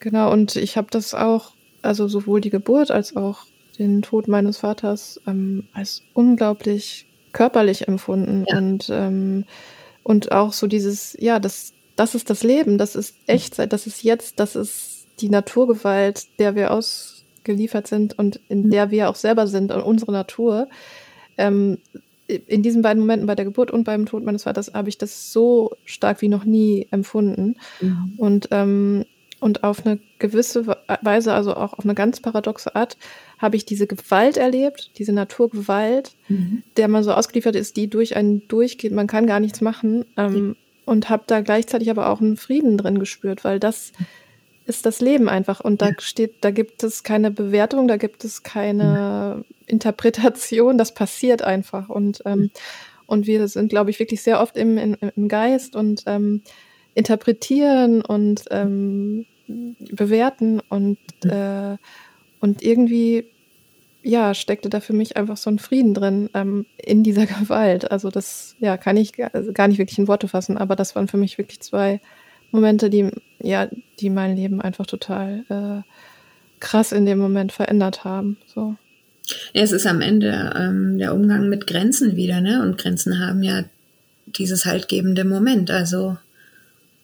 [0.00, 1.52] Genau, und ich habe das auch,
[1.82, 3.46] also sowohl die Geburt als auch
[3.78, 8.58] den Tod meines Vaters ähm, als unglaublich körperlich empfunden ja.
[8.58, 9.44] und ähm,
[10.02, 14.02] und auch so dieses ja das das ist das Leben das ist Echtzeit das ist
[14.02, 16.72] jetzt das ist die Naturgewalt der wir
[17.48, 18.70] ausgeliefert sind und in mhm.
[18.70, 20.68] der wir auch selber sind und unsere Natur
[21.36, 21.78] ähm,
[22.26, 25.32] in diesen beiden Momenten bei der Geburt und beim Tod meines Vaters habe ich das
[25.32, 28.12] so stark wie noch nie empfunden mhm.
[28.18, 29.04] und ähm,
[29.40, 32.96] und auf eine gewisse Weise, also auch auf eine ganz paradoxe Art,
[33.38, 36.64] habe ich diese Gewalt erlebt, diese Naturgewalt, mhm.
[36.76, 40.04] der man so ausgeliefert ist, die durch einen durchgeht, man kann gar nichts machen.
[40.16, 40.92] Ähm, ja.
[40.92, 43.92] Und habe da gleichzeitig aber auch einen Frieden drin gespürt, weil das
[44.68, 45.60] ist das Leben einfach.
[45.60, 49.44] Und da steht, da gibt es keine Bewertung, da gibt es keine mhm.
[49.66, 51.88] Interpretation, das passiert einfach.
[51.88, 52.50] Und, ähm,
[53.06, 56.42] und wir sind, glaube ich, wirklich sehr oft im, im, im Geist und ähm,
[56.94, 61.30] interpretieren und ähm, bewerten und, mhm.
[61.30, 61.76] äh,
[62.40, 63.24] und irgendwie
[64.02, 67.90] ja, steckte da für mich einfach so ein Frieden drin ähm, in dieser Gewalt.
[67.90, 71.08] Also das, ja, kann ich also gar nicht wirklich in Worte fassen, aber das waren
[71.08, 72.00] für mich wirklich zwei
[72.50, 73.68] Momente, die, ja,
[74.00, 75.82] die mein Leben einfach total äh,
[76.60, 78.36] krass in dem Moment verändert haben.
[78.46, 78.76] So.
[79.52, 82.62] Ja, es ist am Ende ähm, der Umgang mit Grenzen wieder, ne?
[82.62, 83.64] Und Grenzen haben ja
[84.26, 85.70] dieses haltgebende Moment.
[85.70, 86.16] Also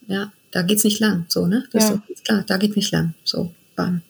[0.06, 1.64] ja, da geht's nicht lang, so, ne?
[1.72, 2.02] Das ja.
[2.08, 4.02] ist klar, da geht nicht lang, so, bam.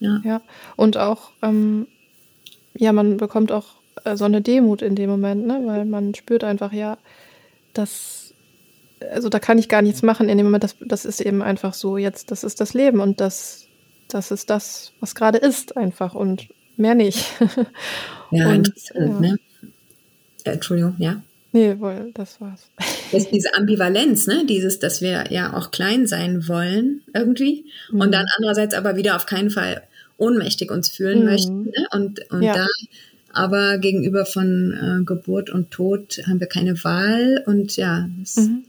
[0.00, 0.20] Ja.
[0.24, 0.42] ja,
[0.74, 1.86] und auch, ähm,
[2.74, 5.62] ja, man bekommt auch äh, so eine Demut in dem Moment, ne?
[5.64, 6.98] Weil man spürt einfach, ja,
[7.72, 8.31] das,
[9.10, 11.74] also da kann ich gar nichts machen in dem Moment, das, das ist eben einfach
[11.74, 13.66] so, jetzt, das ist das Leben und das,
[14.08, 17.26] das ist das, was gerade ist, einfach und mehr nicht.
[18.30, 19.06] ja, und, ja.
[19.08, 19.38] Ne?
[20.44, 21.22] Entschuldigung, ja.
[21.54, 22.70] Nee, wohl, das war's.
[23.12, 24.46] Das ist diese Ambivalenz, ne?
[24.46, 28.00] Dieses, dass wir ja auch klein sein wollen irgendwie mhm.
[28.00, 29.82] und dann andererseits aber wieder auf keinen Fall
[30.16, 31.24] ohnmächtig uns fühlen mhm.
[31.26, 31.64] möchten.
[31.64, 31.86] Ne?
[31.92, 32.54] Und, und ja.
[32.54, 32.66] da
[33.34, 38.64] aber gegenüber von äh, Geburt und Tod haben wir keine Wahl und ja, das, mhm.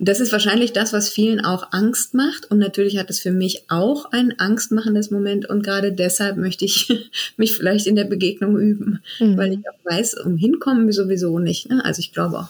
[0.00, 2.50] Das ist wahrscheinlich das, was vielen auch Angst macht.
[2.50, 5.46] Und natürlich hat es für mich auch ein angstmachendes Moment.
[5.46, 9.36] Und gerade deshalb möchte ich mich vielleicht in der Begegnung üben, mhm.
[9.36, 11.68] weil ich auch weiß, um hinkommen wir sowieso nicht.
[11.68, 11.84] Ne?
[11.84, 12.48] Also ich glaube auch,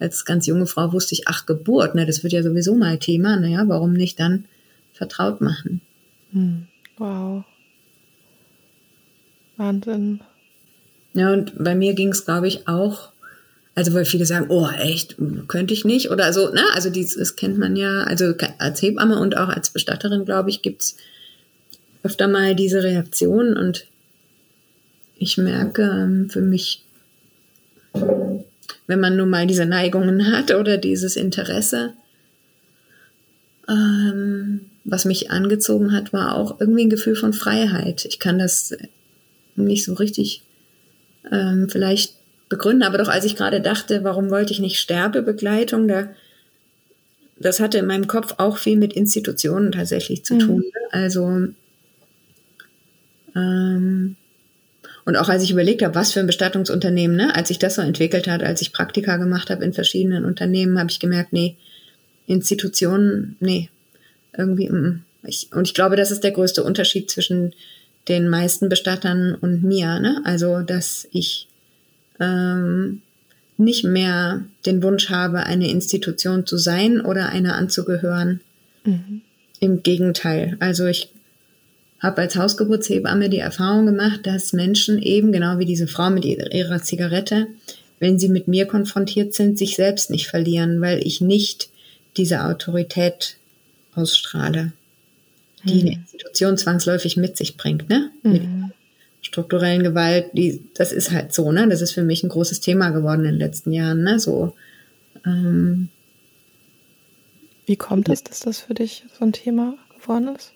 [0.00, 3.36] als ganz junge Frau wusste ich, ach, Geburt, ne, das wird ja sowieso mal Thema.
[3.36, 4.44] Naja, warum nicht dann
[4.92, 5.80] vertraut machen?
[6.32, 6.66] Mhm.
[6.98, 7.44] Wow.
[9.56, 10.20] Wahnsinn.
[11.14, 13.11] Ja, und bei mir ging es, glaube ich, auch
[13.74, 15.16] also weil viele sagen, oh echt,
[15.48, 16.62] könnte ich nicht oder so, ne?
[16.74, 20.62] Also dieses, das kennt man ja, also als Hebamme und auch als Bestatterin, glaube ich,
[20.62, 20.96] gibt's
[22.02, 23.86] öfter mal diese Reaktion und
[25.16, 26.82] ich merke ähm, für mich,
[27.94, 31.94] wenn man nun mal diese Neigungen hat oder dieses Interesse,
[33.68, 38.04] ähm, was mich angezogen hat, war auch irgendwie ein Gefühl von Freiheit.
[38.04, 38.74] Ich kann das
[39.54, 40.42] nicht so richtig
[41.30, 42.14] ähm, vielleicht
[42.52, 42.82] begründen.
[42.82, 46.08] Aber doch als ich gerade dachte, warum wollte ich nicht Sterbebegleitung, da,
[47.38, 50.38] das hatte in meinem Kopf auch viel mit Institutionen tatsächlich zu mhm.
[50.38, 50.64] tun.
[50.90, 51.48] Also
[53.34, 54.16] ähm,
[55.04, 57.82] und auch als ich überlegt habe, was für ein Bestattungsunternehmen, ne, als sich das so
[57.82, 61.56] entwickelt hat, als ich Praktika gemacht habe in verschiedenen Unternehmen, habe ich gemerkt, nee,
[62.26, 63.68] Institutionen, nee,
[64.36, 67.52] irgendwie, mm, Ich, und ich glaube, das ist der größte Unterschied zwischen
[68.08, 69.98] den meisten Bestattern und mir.
[70.00, 70.20] Ne?
[70.24, 71.48] Also, dass ich
[72.20, 73.02] ähm,
[73.56, 78.40] nicht mehr den Wunsch habe, eine Institution zu sein oder einer anzugehören.
[78.84, 79.22] Mhm.
[79.60, 80.56] Im Gegenteil.
[80.58, 81.08] Also ich
[82.00, 86.82] habe als Hausgeburtshebamme die Erfahrung gemacht, dass Menschen eben, genau wie diese Frau mit ihrer
[86.82, 87.46] Zigarette,
[88.00, 91.68] wenn sie mit mir konfrontiert sind, sich selbst nicht verlieren, weil ich nicht
[92.16, 93.36] diese Autorität
[93.94, 94.72] ausstrahle,
[95.64, 96.02] die eine mhm.
[96.02, 98.10] Institution zwangsläufig mit sich bringt, ne?
[98.24, 98.72] Mhm.
[99.22, 101.68] Strukturellen Gewalt, die, das ist halt so, ne?
[101.68, 104.18] Das ist für mich ein großes Thema geworden in den letzten Jahren, ne?
[104.18, 104.54] So.
[105.24, 105.88] Ähm,
[107.66, 110.52] Wie kommt es, dass das für dich so ein Thema geworden ist?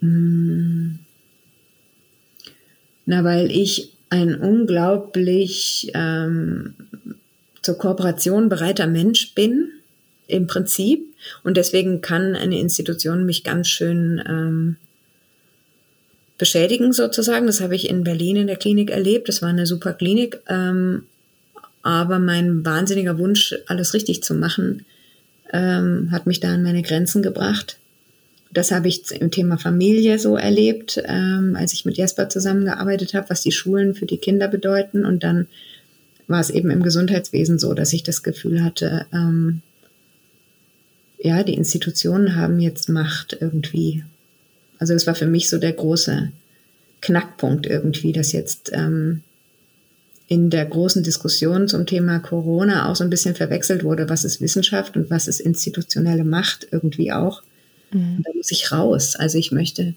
[0.00, 0.98] Hm.
[3.06, 6.74] Na, weil ich ein unglaublich ähm,
[7.62, 9.70] zur Kooperation bereiter Mensch bin,
[10.26, 11.14] im Prinzip.
[11.42, 14.76] Und deswegen kann eine Institution mich ganz schön ähm,
[16.38, 17.46] beschädigen, sozusagen.
[17.46, 19.28] Das habe ich in Berlin in der Klinik erlebt.
[19.28, 20.40] Das war eine super Klinik.
[20.48, 21.04] Ähm,
[21.82, 24.86] aber mein wahnsinniger Wunsch, alles richtig zu machen,
[25.52, 27.78] ähm, hat mich da an meine Grenzen gebracht.
[28.52, 33.28] Das habe ich im Thema Familie so erlebt, ähm, als ich mit Jesper zusammengearbeitet habe,
[33.28, 35.04] was die Schulen für die Kinder bedeuten.
[35.04, 35.48] Und dann
[36.28, 39.60] war es eben im Gesundheitswesen so, dass ich das Gefühl hatte, ähm,
[41.18, 44.04] ja, die Institutionen haben jetzt Macht irgendwie.
[44.78, 46.32] Also das war für mich so der große
[47.00, 49.22] Knackpunkt irgendwie, dass jetzt ähm,
[50.26, 54.40] in der großen Diskussion zum Thema Corona auch so ein bisschen verwechselt wurde, was ist
[54.40, 57.42] Wissenschaft und was ist institutionelle Macht irgendwie auch.
[57.92, 58.22] Mhm.
[58.24, 59.16] Da muss ich raus.
[59.16, 59.94] Also ich möchte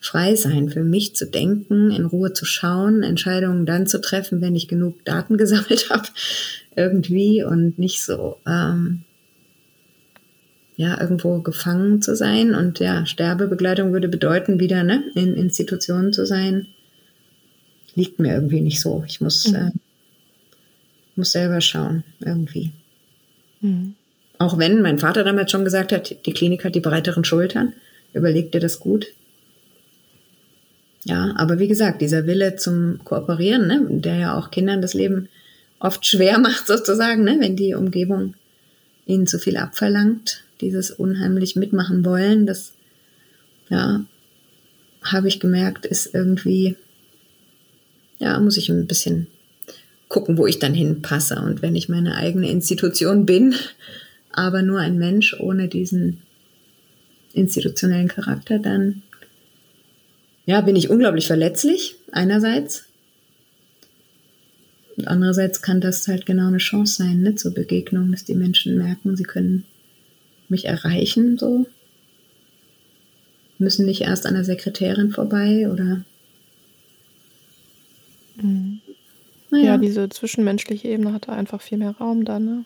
[0.00, 4.54] frei sein, für mich zu denken, in Ruhe zu schauen, Entscheidungen dann zu treffen, wenn
[4.54, 6.08] ich genug Daten gesammelt habe,
[6.76, 9.03] irgendwie und nicht so, ähm,
[10.76, 12.54] ja, irgendwo gefangen zu sein.
[12.54, 16.66] Und ja, Sterbebegleitung würde bedeuten, wieder ne, in Institutionen zu sein.
[17.94, 19.04] Liegt mir irgendwie nicht so.
[19.06, 19.54] Ich muss, mhm.
[19.54, 19.70] äh,
[21.16, 22.72] muss selber schauen, irgendwie.
[23.60, 23.94] Mhm.
[24.38, 27.72] Auch wenn mein Vater damals schon gesagt hat, die Klinik hat die breiteren Schultern,
[28.12, 29.06] überleg dir das gut.
[31.04, 35.28] Ja, aber wie gesagt, dieser Wille zum Kooperieren, ne, der ja auch Kindern das Leben
[35.78, 38.34] oft schwer macht, sozusagen, ne, wenn die Umgebung
[39.06, 42.72] ihnen zu viel abverlangt, dieses unheimlich mitmachen wollen, das,
[43.68, 44.04] ja,
[45.02, 46.76] habe ich gemerkt, ist irgendwie,
[48.18, 49.26] ja, muss ich ein bisschen
[50.08, 51.40] gucken, wo ich dann hinpasse.
[51.40, 53.54] Und wenn ich meine eigene Institution bin,
[54.30, 56.22] aber nur ein Mensch ohne diesen
[57.32, 59.02] institutionellen Charakter, dann
[60.46, 62.84] ja, bin ich unglaublich verletzlich, einerseits.
[64.96, 68.76] Und andererseits kann das halt genau eine Chance sein, ne, zur Begegnung, dass die Menschen
[68.76, 69.64] merken, sie können
[70.54, 71.66] mich erreichen, so.
[73.58, 76.04] Müssen nicht erst an der Sekretärin vorbei oder.
[78.36, 78.80] Mhm.
[79.50, 79.64] Naja.
[79.64, 82.64] Ja, diese zwischenmenschliche Ebene hatte einfach viel mehr Raum dann, ne?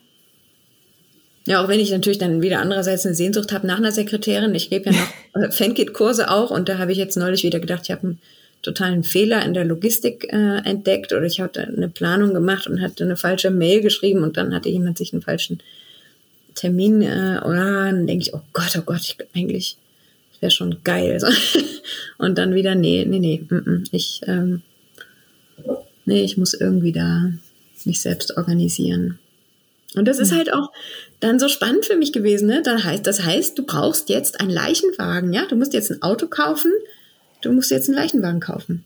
[1.47, 4.55] Ja, auch wenn ich natürlich dann wieder andererseits eine Sehnsucht habe nach einer Sekretärin.
[4.55, 7.83] Ich gebe ja noch äh, Fankit-Kurse auch und da habe ich jetzt neulich wieder gedacht,
[7.85, 8.19] ich habe einen
[8.61, 13.05] totalen Fehler in der Logistik äh, entdeckt oder ich hatte eine Planung gemacht und hatte
[13.05, 15.61] eine falsche Mail geschrieben und dann hatte jemand sich einen falschen
[16.59, 19.77] Termin äh, oder dann denke ich, oh Gott, oh Gott, ich eigentlich
[20.41, 21.21] wäre schon geil.
[22.19, 24.63] und dann wieder, nee, nee, nee, mm, mm, ich, ähm,
[26.05, 27.31] nee, ich muss irgendwie da
[27.85, 29.19] mich selbst organisieren.
[29.95, 30.71] Und das ist halt auch
[31.21, 32.47] dann so spannend für mich gewesen.
[32.47, 32.63] Ne?
[32.63, 35.33] Das, heißt, das heißt, du brauchst jetzt einen Leichenwagen.
[35.33, 36.73] Ja, du musst jetzt ein Auto kaufen.
[37.41, 38.85] Du musst jetzt einen Leichenwagen kaufen.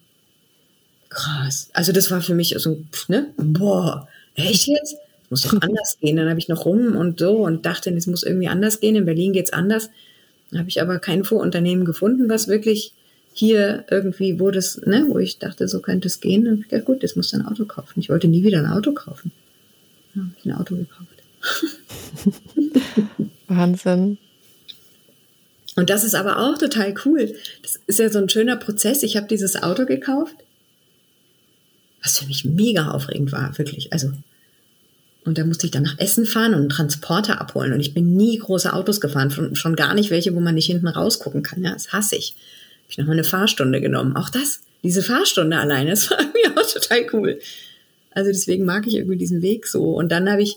[1.09, 1.71] Krass.
[1.73, 3.27] Also das war für mich so, ne?
[3.37, 4.97] Boah, echt jetzt?
[5.33, 6.17] Muss doch anders gehen.
[6.17, 8.97] Dann habe ich noch rum und so und dachte, es muss irgendwie anders gehen.
[8.97, 9.89] In Berlin geht's anders.
[10.51, 12.93] Dann habe ich aber kein Vorunternehmen gefunden, was wirklich
[13.33, 16.45] hier irgendwie, wo das, ne, wo ich dachte, so könnte es gehen.
[16.45, 17.99] Dann habe ich gedacht, gut, jetzt musst du ein Auto kaufen.
[17.99, 19.33] Ich wollte nie wieder ein Auto kaufen.
[20.15, 21.09] Ja, ich ein Auto gekauft.
[23.49, 24.19] Wahnsinn.
[25.77, 27.35] Und das ist aber auch total cool.
[27.63, 29.03] Das ist ja so ein schöner Prozess.
[29.03, 30.37] Ich habe dieses Auto gekauft,
[32.03, 33.95] was für mich mega aufregend war, wirklich.
[33.95, 34.13] Also,
[35.25, 37.73] und da musste ich dann nach Essen fahren und einen Transporter abholen.
[37.73, 40.89] Und ich bin nie große Autos gefahren, schon gar nicht welche, wo man nicht hinten
[40.89, 41.63] rausgucken kann.
[41.63, 42.35] Ja, das hasse ich.
[42.35, 44.17] Habe ich nochmal eine Fahrstunde genommen.
[44.17, 47.39] Auch das, diese Fahrstunde alleine, das war mir auch total cool.
[48.11, 49.85] Also deswegen mag ich irgendwie diesen Weg so.
[49.95, 50.57] Und dann habe ich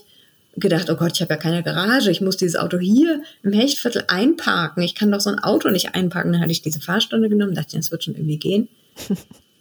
[0.56, 4.04] gedacht, oh Gott, ich habe ja keine Garage, ich muss dieses Auto hier im Hechtviertel
[4.08, 4.82] einparken.
[4.82, 6.32] Ich kann doch so ein Auto nicht einparken.
[6.32, 8.68] Dann hatte ich diese Fahrstunde genommen, dachte, das wird schon irgendwie gehen.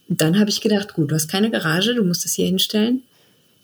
[0.08, 3.04] Und dann habe ich gedacht, gut, du hast keine Garage, du musst das hier hinstellen.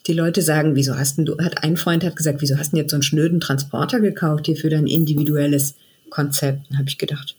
[0.07, 2.91] Die Leute sagen, wieso hast du, hat ein Freund hat gesagt, wieso hast du jetzt
[2.91, 5.75] so einen schnöden Transporter gekauft hier für dein individuelles
[6.09, 6.69] Konzept?
[6.69, 7.35] Dann habe ich gedacht,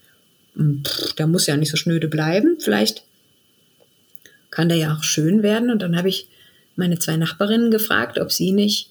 [0.54, 0.82] hm,
[1.18, 2.56] der muss ja nicht so schnöde bleiben.
[2.60, 3.04] Vielleicht
[4.50, 5.70] kann der ja auch schön werden.
[5.70, 6.28] Und dann habe ich
[6.76, 8.90] meine zwei Nachbarinnen gefragt, ob sie nicht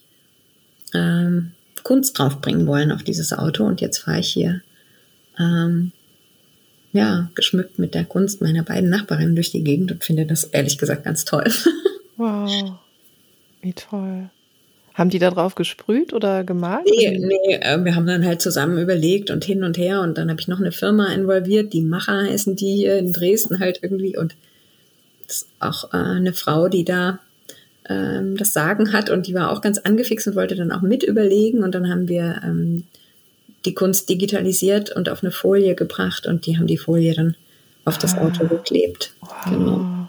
[0.93, 1.51] ähm,
[1.83, 3.63] Kunst draufbringen wollen auf dieses Auto.
[3.63, 4.61] Und jetzt fahre ich hier
[5.39, 5.91] ähm,
[6.93, 10.77] ja, geschmückt mit der Kunst meiner beiden Nachbarinnen durch die Gegend und finde das ehrlich
[10.77, 11.45] gesagt ganz toll.
[12.17, 12.77] Wow,
[13.61, 14.29] wie toll.
[14.93, 16.85] Haben die da drauf gesprüht oder gemalt?
[16.85, 20.29] Nee, nee, äh, wir haben dann halt zusammen überlegt und hin und her und dann
[20.29, 24.17] habe ich noch eine Firma involviert, die Macher heißen die hier in Dresden halt irgendwie
[24.17, 24.35] und
[25.27, 27.19] das ist auch äh, eine Frau, die da
[27.87, 31.03] ähm, das Sagen hat und die war auch ganz angefixt und wollte dann auch mit
[31.03, 32.83] überlegen und dann haben wir ähm,
[33.63, 37.35] die Kunst digitalisiert und auf eine Folie gebracht und die haben die Folie dann
[37.85, 38.21] auf das Ah.
[38.25, 39.13] Auto geklebt.
[39.21, 39.29] Wow.
[39.49, 40.00] Genau.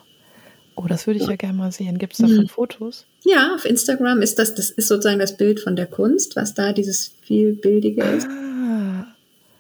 [0.75, 1.99] Oh, das würde ich ja gerne mal sehen.
[1.99, 2.49] Gibt es davon Mhm.
[2.49, 3.05] Fotos?
[3.25, 6.73] Ja, auf Instagram ist das, das ist sozusagen das Bild von der Kunst, was da
[6.73, 8.27] dieses vielbildige ist.
[8.27, 9.07] Ah,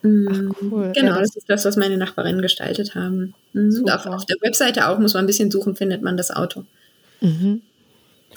[0.02, 0.54] Mhm.
[0.62, 0.92] cool.
[0.94, 3.34] Genau, Ja, das, das- ist das, was meine Nachbarinnen gestaltet haben.
[3.52, 3.88] Mhm.
[3.88, 6.64] Auf, auf der Webseite auch, muss man ein bisschen suchen, findet man das Auto.
[7.20, 7.62] mhm.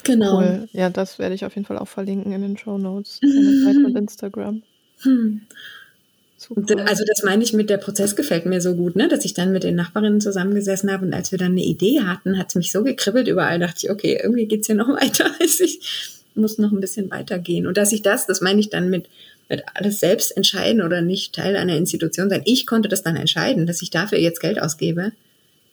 [0.04, 0.38] Genau.
[0.38, 0.68] Cool.
[0.72, 3.18] Ja, das werde ich auf jeden Fall auch verlinken in den Show Notes.
[3.20, 4.62] Deine Seite und Instagram.
[5.00, 5.40] Hm.
[6.38, 6.86] Super.
[6.86, 9.08] Also das meine ich mit der Prozess gefällt mir so gut, ne?
[9.08, 12.38] dass ich dann mit den Nachbarinnen zusammengesessen habe und als wir dann eine Idee hatten,
[12.38, 15.30] hat es mich so gekribbelt überall, dachte ich, okay, irgendwie geht's hier noch weiter.
[15.40, 17.66] Also ich muss noch ein bisschen weitergehen.
[17.66, 19.08] Und dass ich das, das meine ich dann mit,
[19.48, 22.42] mit alles selbst entscheiden oder nicht Teil einer Institution sein.
[22.44, 25.12] Ich konnte das dann entscheiden, dass ich dafür jetzt Geld ausgebe.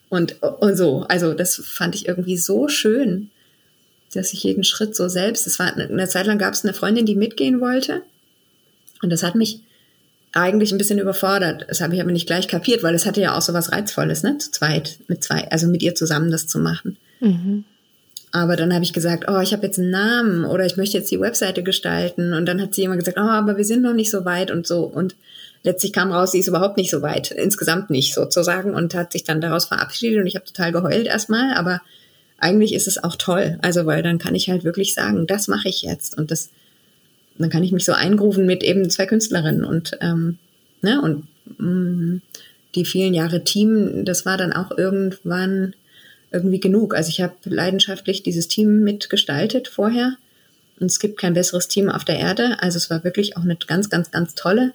[0.08, 3.30] Und, und so, also das fand ich irgendwie so schön,
[4.14, 7.04] dass ich jeden Schritt so selbst, es war eine Zeit lang gab es eine Freundin,
[7.04, 8.02] die mitgehen wollte.
[9.02, 9.60] Und das hat mich
[10.34, 11.66] eigentlich ein bisschen überfordert.
[11.68, 14.22] Das habe ich aber nicht gleich kapiert, weil es hatte ja auch so was Reizvolles,
[14.22, 14.38] ne?
[14.38, 16.96] Zu zweit, mit zwei, also mit ihr zusammen das zu machen.
[17.20, 17.64] Mhm.
[18.32, 21.10] Aber dann habe ich gesagt, oh, ich habe jetzt einen Namen oder ich möchte jetzt
[21.10, 22.34] die Webseite gestalten.
[22.34, 24.66] Und dann hat sie immer gesagt, oh, aber wir sind noch nicht so weit und
[24.66, 24.80] so.
[24.80, 25.14] Und
[25.64, 29.24] letztlich kam raus, sie ist überhaupt nicht so weit, insgesamt nicht sozusagen und hat sich
[29.24, 31.80] dann daraus verabschiedet und ich habe total geheult erstmal, aber
[32.38, 35.68] eigentlich ist es auch toll, also weil dann kann ich halt wirklich sagen, das mache
[35.68, 36.50] ich jetzt und das,
[37.38, 40.38] dann kann ich mich so eingrufen mit eben zwei Künstlerinnen und ähm,
[40.82, 41.26] ne und
[41.58, 42.20] mh,
[42.74, 45.74] die vielen Jahre Team, das war dann auch irgendwann
[46.32, 46.94] irgendwie genug.
[46.94, 50.16] Also ich habe leidenschaftlich dieses Team mitgestaltet vorher
[50.80, 52.56] und es gibt kein besseres Team auf der Erde.
[52.60, 54.72] Also es war wirklich auch eine ganz, ganz, ganz tolle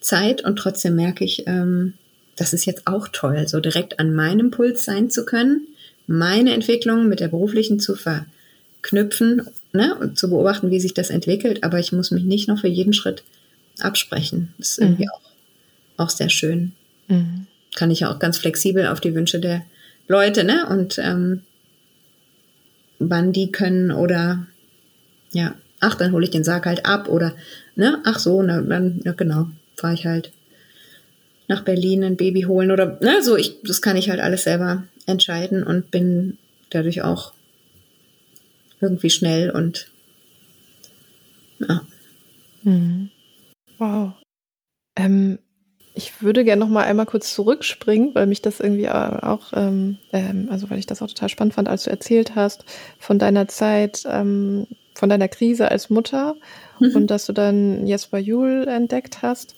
[0.00, 1.94] Zeit und trotzdem merke ich, ähm,
[2.36, 5.66] das ist jetzt auch toll, so direkt an meinem Puls sein zu können,
[6.06, 9.42] meine Entwicklung mit der beruflichen zu verknüpfen
[9.72, 11.64] ne, und zu beobachten, wie sich das entwickelt.
[11.64, 13.22] Aber ich muss mich nicht noch für jeden Schritt
[13.80, 14.52] absprechen.
[14.58, 15.20] Das ist irgendwie auch,
[15.96, 16.72] auch sehr schön.
[17.08, 17.46] Mhm.
[17.74, 19.62] Kann ich ja auch ganz flexibel auf die Wünsche der
[20.08, 20.66] Leute, ne?
[20.68, 21.42] Und ähm,
[22.98, 24.46] wann die können oder
[25.32, 27.34] ja, ach, dann hole ich den Sarg halt ab oder
[27.74, 30.32] ne, ach so, na, dann, ja genau, fahre ich halt
[31.48, 34.84] nach Berlin ein Baby holen oder ne, so, ich, das kann ich halt alles selber
[35.06, 36.38] entscheiden und bin
[36.70, 37.32] dadurch auch
[38.82, 39.90] irgendwie schnell und
[41.58, 41.86] ja.
[42.64, 43.10] Mhm.
[43.78, 44.12] Wow.
[44.96, 45.38] Ähm,
[45.94, 50.48] ich würde gerne noch mal einmal kurz zurückspringen, weil mich das irgendwie auch, ähm, ähm,
[50.50, 52.64] also weil ich das auch total spannend fand, als du erzählt hast
[52.98, 56.36] von deiner Zeit, ähm, von deiner Krise als Mutter
[56.82, 56.96] Mhm.
[56.96, 59.54] und dass du dann Jesper Juhl entdeckt hast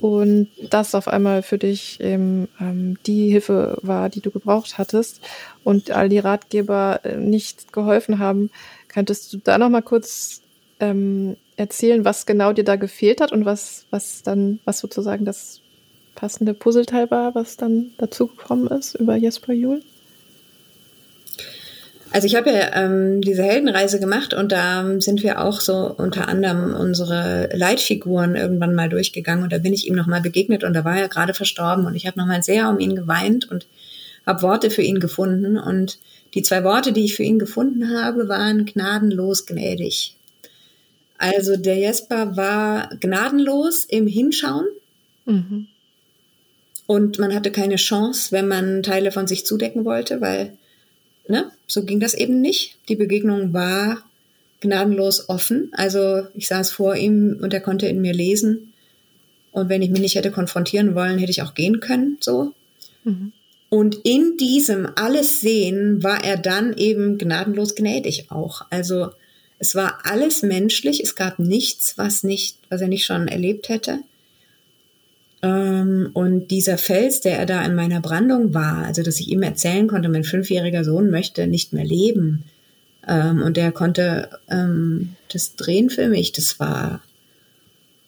[0.00, 5.20] und das auf einmal für dich eben ähm, die Hilfe war, die du gebraucht hattest
[5.62, 8.50] und all die Ratgeber äh, nicht geholfen haben.
[8.88, 10.40] Könntest du da noch mal kurz
[10.80, 15.60] ähm, erzählen, was genau dir da gefehlt hat und was, was dann, was sozusagen das
[16.14, 19.82] passende Puzzleteil war, was dann dazugekommen ist über Jesper Juhl?
[22.14, 26.28] Also ich habe ja ähm, diese Heldenreise gemacht und da sind wir auch so unter
[26.28, 30.84] anderem unsere Leitfiguren irgendwann mal durchgegangen und da bin ich ihm nochmal begegnet und da
[30.84, 33.66] war er gerade verstorben und ich habe nochmal sehr um ihn geweint und
[34.24, 35.98] habe Worte für ihn gefunden und
[36.34, 40.14] die zwei Worte, die ich für ihn gefunden habe, waren gnadenlos gnädig.
[41.18, 44.66] Also der Jesper war gnadenlos im Hinschauen
[45.26, 45.66] Mhm.
[46.86, 50.52] und man hatte keine Chance, wenn man Teile von sich zudecken wollte, weil
[51.28, 52.76] ne, so ging das eben nicht.
[52.88, 54.02] Die Begegnung war
[54.60, 55.70] gnadenlos offen.
[55.72, 58.72] Also ich saß vor ihm und er konnte in mir lesen.
[59.52, 62.52] Und wenn ich mich nicht hätte konfrontieren wollen, hätte ich auch gehen können, so.
[63.04, 63.32] Mhm.
[63.68, 68.62] Und in diesem alles sehen war er dann eben gnadenlos gnädig auch.
[68.70, 69.10] Also
[69.58, 71.02] es war alles menschlich.
[71.02, 73.98] Es gab nichts, was nicht, was er nicht schon erlebt hätte.
[75.44, 79.42] Ähm, und dieser Fels, der er da in meiner Brandung war, also dass ich ihm
[79.42, 82.44] erzählen konnte, mein fünfjähriger Sohn möchte nicht mehr leben.
[83.06, 86.32] Ähm, und der konnte ähm, das drehen für mich.
[86.32, 87.02] Das war,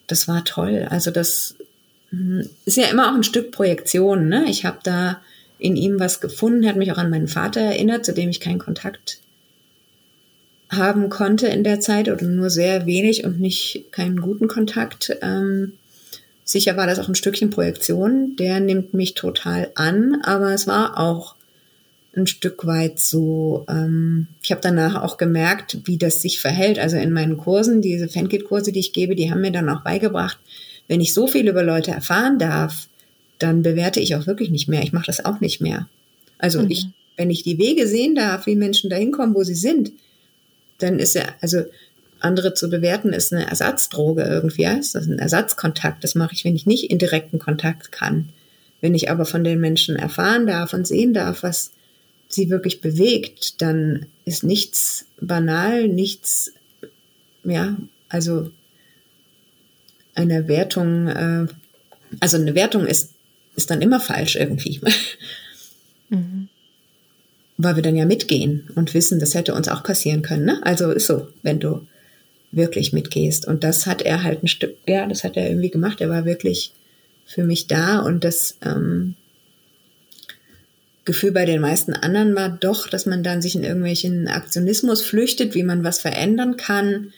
[0.07, 0.87] das war toll.
[0.89, 1.57] Also das,
[2.65, 4.29] ist ja immer auch ein Stück Projektion.
[4.29, 4.47] Ne?
[4.49, 5.21] Ich habe da
[5.59, 8.59] in ihm was gefunden, hat mich auch an meinen Vater erinnert, zu dem ich keinen
[8.59, 9.21] Kontakt
[10.69, 15.17] haben konnte in der Zeit oder nur sehr wenig und nicht keinen guten Kontakt.
[15.23, 15.75] Ähm,
[16.47, 18.37] sicher war das auch ein Stückchen Projektion.
[18.37, 21.35] Der nimmt mich total an, aber es war auch
[22.17, 26.79] ein Stück weit so, ähm, ich habe danach auch gemerkt, wie das sich verhält.
[26.79, 30.39] Also in meinen Kursen, diese Fankit-Kurse, die ich gebe, die haben mir dann auch beigebracht,
[30.89, 32.89] wenn ich so viel über Leute erfahren darf,
[33.39, 34.83] dann bewerte ich auch wirklich nicht mehr.
[34.83, 35.89] Ich mache das auch nicht mehr.
[36.39, 36.71] Also mhm.
[36.71, 36.87] ich,
[37.17, 39.93] wenn ich die Wege sehen darf, wie Menschen dahin kommen, wo sie sind,
[40.79, 41.65] dann ist ja, also
[42.21, 44.65] andere zu bewerten, ist eine Ersatzdroge irgendwie.
[44.65, 46.03] Das ist ein Ersatzkontakt.
[46.05, 48.31] Das mache ich, wenn ich nicht in direkten Kontakt kann.
[48.81, 51.73] Wenn ich aber von den Menschen erfahren darf und sehen darf, was
[52.29, 56.53] sie wirklich bewegt, dann ist nichts banal, nichts,
[57.45, 57.77] ja,
[58.09, 58.51] also
[60.15, 61.47] eine Wertung, äh,
[62.21, 63.11] also eine Wertung ist,
[63.55, 64.81] ist dann immer falsch irgendwie.
[66.09, 66.49] Mhm.
[67.57, 70.45] Weil wir dann ja mitgehen und wissen, das hätte uns auch passieren können.
[70.45, 70.61] Ne?
[70.63, 71.85] Also ist so, wenn du
[72.53, 73.47] wirklich mitgehst.
[73.47, 76.01] Und das hat er halt ein Stück, ja, das hat er irgendwie gemacht.
[76.01, 76.73] Er war wirklich
[77.27, 79.15] für mich da und das ähm,
[81.05, 85.55] Gefühl bei den meisten anderen war doch, dass man dann sich in irgendwelchen Aktionismus flüchtet,
[85.55, 87.13] wie man was verändern kann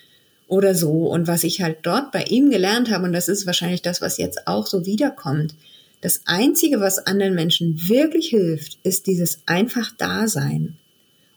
[0.46, 1.06] oder so.
[1.08, 4.18] Und was ich halt dort bei ihm gelernt habe, und das ist wahrscheinlich das, was
[4.18, 5.54] jetzt auch so wiederkommt,
[6.00, 10.76] das Einzige, was anderen Menschen wirklich hilft, ist dieses einfach Dasein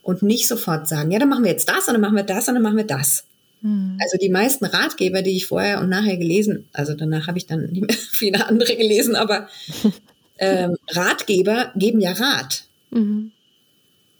[0.03, 2.47] und nicht sofort sagen, ja, dann machen wir jetzt das und dann machen wir das
[2.47, 3.25] und dann machen wir das.
[3.61, 3.97] Mhm.
[4.01, 7.69] Also die meisten Ratgeber, die ich vorher und nachher gelesen, also danach habe ich dann
[7.71, 9.47] nicht mehr viele andere gelesen, aber
[10.37, 12.65] ähm, Ratgeber geben ja Rat.
[12.89, 13.31] Mhm.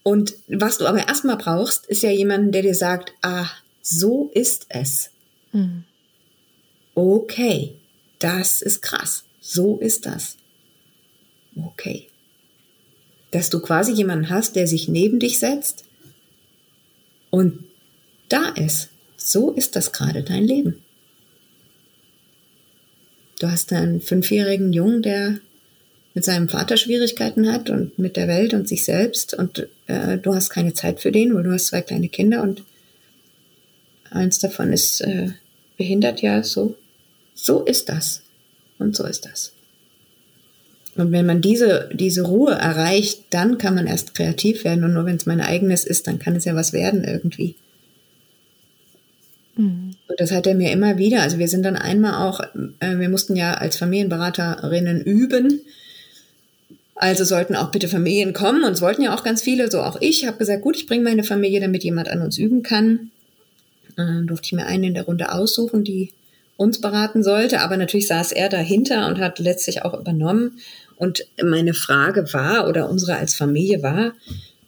[0.04, 3.48] Und was du aber erstmal brauchst, ist ja jemanden, der dir sagt, ah,
[3.82, 5.12] so ist es.
[5.52, 5.84] Mhm.
[6.96, 7.76] Okay,
[8.20, 9.26] das ist krass.
[9.40, 10.38] So ist das.
[11.56, 12.08] Okay.
[13.32, 15.86] Dass du quasi jemanden hast, der sich neben dich setzt
[17.30, 17.64] und
[18.30, 18.91] da ist.
[19.24, 20.82] So ist das gerade dein Leben.
[23.40, 25.40] Du hast einen fünfjährigen Jungen, der
[26.14, 30.36] mit seinem Vater Schwierigkeiten hat und mit der Welt und sich selbst und äh, du
[30.36, 32.64] hast keine Zeit für den, weil du hast zwei kleine Kinder und
[34.12, 35.30] Eins davon ist äh,
[35.78, 36.76] behindert, ja, so.
[37.34, 38.22] So ist das.
[38.78, 39.54] Und so ist das.
[40.96, 44.84] Und wenn man diese, diese Ruhe erreicht, dann kann man erst kreativ werden.
[44.84, 47.56] Und nur wenn es mein eigenes ist, dann kann es ja was werden irgendwie.
[49.56, 49.96] Mhm.
[50.08, 51.22] Und das hat er mir immer wieder.
[51.22, 52.40] Also wir sind dann einmal auch,
[52.80, 55.62] äh, wir mussten ja als Familienberaterinnen üben.
[56.96, 58.64] Also sollten auch bitte Familien kommen.
[58.64, 60.26] Und es wollten ja auch ganz viele, so auch ich.
[60.28, 63.12] habe gesagt, gut, ich bringe meine Familie, damit jemand an uns üben kann.
[63.98, 66.12] Äh, durfte ich mir einen in der Runde aussuchen, die
[66.58, 67.62] uns beraten sollte.
[67.62, 70.60] Aber natürlich saß er dahinter und hat letztlich auch übernommen.
[70.96, 74.14] Und meine Frage war, oder unsere als Familie war,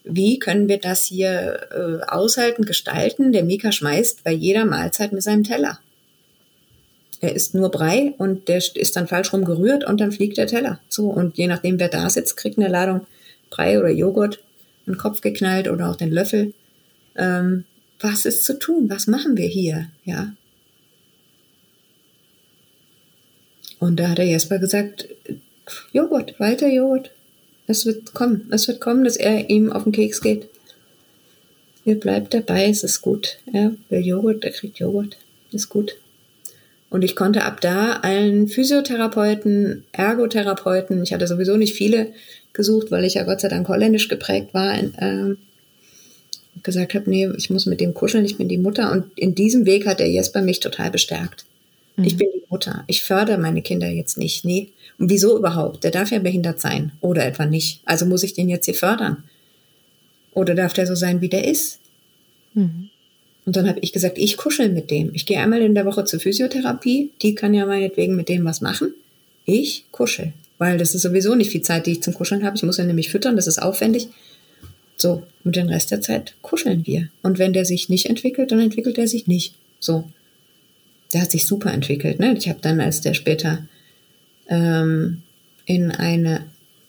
[0.03, 3.31] wie können wir das hier äh, aushalten, gestalten?
[3.31, 5.79] Der Mika schmeißt bei jeder Mahlzeit mit seinem Teller.
[7.21, 10.47] Er isst nur Brei und der ist dann falsch rum gerührt und dann fliegt der
[10.47, 10.79] Teller.
[10.89, 13.07] So, und je nachdem, wer da sitzt, kriegt eine Ladung
[13.49, 14.43] Brei oder Joghurt
[14.85, 16.53] in den Kopf geknallt oder auch den Löffel.
[17.15, 17.63] Ähm,
[18.01, 18.89] was ist zu tun?
[18.89, 19.89] Was machen wir hier?
[20.03, 20.33] Ja.
[23.79, 25.07] Und da hat der Jesper gesagt,
[25.93, 27.11] Joghurt, weiter Joghurt.
[27.67, 30.49] Es wird kommen, es wird kommen, dass er ihm auf den Keks geht.
[31.85, 33.37] Ihr bleibt dabei, es ist gut.
[33.51, 35.17] Er will Joghurt, er kriegt Joghurt,
[35.51, 35.95] ist gut.
[36.89, 42.13] Und ich konnte ab da allen Physiotherapeuten, Ergotherapeuten, ich hatte sowieso nicht viele
[42.53, 45.35] gesucht, weil ich ja Gott sei Dank holländisch geprägt war, äh,
[46.61, 48.91] gesagt habe, nee, ich muss mit dem kuscheln, ich bin die Mutter.
[48.91, 51.45] Und in diesem Weg hat der Jesper mich total bestärkt.
[51.95, 52.03] Mhm.
[52.03, 52.83] Ich bin die Mutter.
[52.87, 54.45] Ich fördere meine Kinder jetzt nicht.
[54.45, 54.69] Nee.
[54.97, 55.83] Und wieso überhaupt?
[55.83, 56.91] Der darf ja behindert sein.
[57.01, 57.81] Oder etwa nicht.
[57.85, 59.23] Also muss ich den jetzt hier fördern.
[60.33, 61.79] Oder darf der so sein, wie der ist?
[62.53, 62.89] Mhm.
[63.45, 65.11] Und dann habe ich gesagt, ich kuschel mit dem.
[65.13, 67.11] Ich gehe einmal in der Woche zur Physiotherapie.
[67.21, 68.93] Die kann ja meinetwegen mit dem was machen.
[69.45, 70.33] Ich kuschel.
[70.57, 72.55] Weil das ist sowieso nicht viel Zeit, die ich zum Kuscheln habe.
[72.55, 74.07] Ich muss ja nämlich füttern, das ist aufwendig.
[74.95, 77.09] So, und den Rest der Zeit kuscheln wir.
[77.21, 79.55] Und wenn der sich nicht entwickelt, dann entwickelt er sich nicht.
[79.79, 80.09] So.
[81.13, 82.19] Der hat sich super entwickelt.
[82.19, 82.35] Ne?
[82.37, 83.67] Ich habe dann, als der später
[84.49, 85.21] ähm,
[85.65, 86.45] in eine,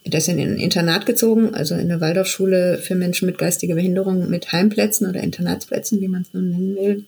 [0.07, 4.29] der ist in ein Internat gezogen, also in eine Waldorfschule für Menschen mit geistiger Behinderung
[4.29, 7.05] mit Heimplätzen oder Internatsplätzen, wie man es nun nennen will.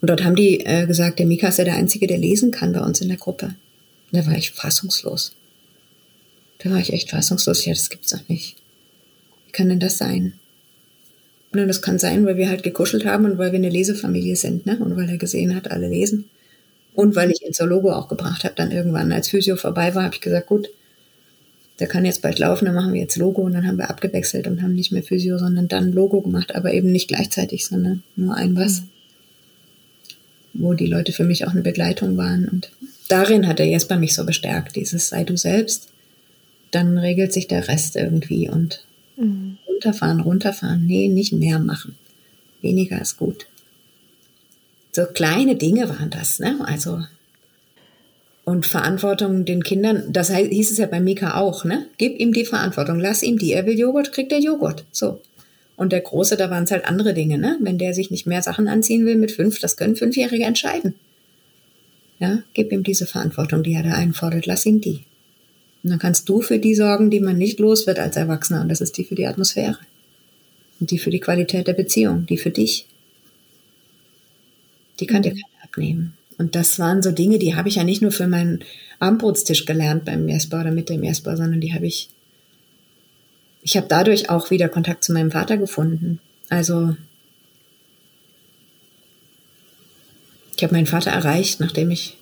[0.00, 2.72] Und dort haben die äh, gesagt, der Mika ist ja der Einzige, der lesen kann
[2.72, 3.46] bei uns in der Gruppe.
[3.46, 5.32] Und da war ich fassungslos.
[6.58, 7.64] Da war ich echt fassungslos.
[7.64, 8.56] Ja, das gibt's doch nicht.
[9.46, 10.34] Wie kann denn das sein?
[11.52, 14.66] Und das kann sein, weil wir halt gekuschelt haben und weil wir eine Lesefamilie sind,
[14.66, 14.78] ne?
[14.78, 16.26] Und weil er gesehen hat, alle lesen.
[16.94, 20.04] Und weil ich ihn zur Logo auch gebracht habe, dann irgendwann, als Physio vorbei war,
[20.04, 20.68] habe ich gesagt, gut,
[21.78, 24.46] der kann jetzt bald laufen, dann machen wir jetzt Logo und dann haben wir abgewechselt
[24.46, 28.34] und haben nicht mehr Physio, sondern dann Logo gemacht, aber eben nicht gleichzeitig, sondern nur
[28.34, 28.82] ein was,
[30.54, 32.48] wo die Leute für mich auch eine Begleitung waren.
[32.48, 32.72] Und
[33.06, 35.88] darin hat der Jesper mich so bestärkt, dieses sei du selbst,
[36.72, 38.84] dann regelt sich der Rest irgendwie und
[39.16, 39.58] mhm.
[39.78, 41.96] Runterfahren, runterfahren, nee, nicht mehr machen.
[42.60, 43.46] Weniger ist gut.
[44.92, 46.58] So kleine Dinge waren das, ne?
[46.64, 47.00] Also
[48.44, 51.86] und Verantwortung den Kindern, das hieß es ja bei Mika auch, ne?
[51.98, 53.52] Gib ihm die Verantwortung, lass ihm die.
[53.52, 54.86] Er will Joghurt, kriegt er Joghurt.
[54.90, 55.20] So.
[55.76, 57.58] Und der Große, da waren es halt andere Dinge, ne?
[57.60, 60.94] Wenn der sich nicht mehr Sachen anziehen will mit fünf, das können Fünfjährige entscheiden.
[62.18, 65.04] Ja, gib ihm diese Verantwortung, die er da einfordert, lass ihm die.
[65.82, 68.60] Und dann kannst du für die sorgen, die man nicht los wird als Erwachsener.
[68.60, 69.78] Und das ist die für die Atmosphäre.
[70.80, 72.86] Und die für die Qualität der Beziehung, die für dich.
[75.00, 76.14] Die kann dir keiner abnehmen.
[76.36, 78.64] Und das waren so Dinge, die habe ich ja nicht nur für meinen
[79.00, 82.08] Abendbrotstisch gelernt beim Meersbau oder mit dem Meersbau, sondern die habe ich,
[83.62, 86.20] ich habe dadurch auch wieder Kontakt zu meinem Vater gefunden.
[86.48, 86.96] Also
[90.56, 92.16] ich habe meinen Vater erreicht, nachdem ich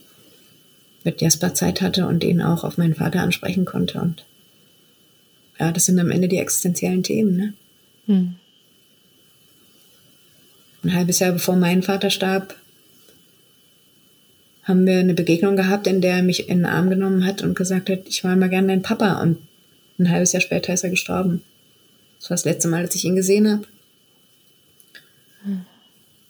[1.07, 4.01] mit Jasper Zeit hatte und ihn auch auf meinen Vater ansprechen konnte.
[4.01, 4.25] Und
[5.59, 7.37] ja, das sind am Ende die existenziellen Themen.
[7.37, 7.55] Ne?
[8.07, 8.35] Hm.
[10.85, 12.55] Ein halbes Jahr bevor mein Vater starb,
[14.65, 17.57] haben wir eine Begegnung gehabt, in der er mich in den Arm genommen hat und
[17.57, 19.23] gesagt hat, ich war immer gern dein Papa.
[19.23, 19.39] Und
[19.99, 21.43] ein halbes Jahr später ist er gestorben.
[22.19, 23.63] Das war das letzte Mal, dass ich ihn gesehen habe.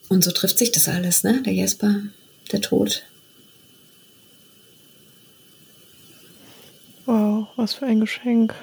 [0.08, 1.42] Und so trifft sich das alles, ne?
[1.44, 2.02] Der Jesper,
[2.52, 3.02] der Tod.
[7.06, 8.54] Wow, was für ein Geschenk.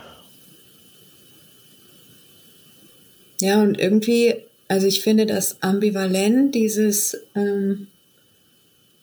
[3.41, 4.35] Ja, und irgendwie,
[4.67, 7.87] also ich finde das ambivalent, dieses, ähm,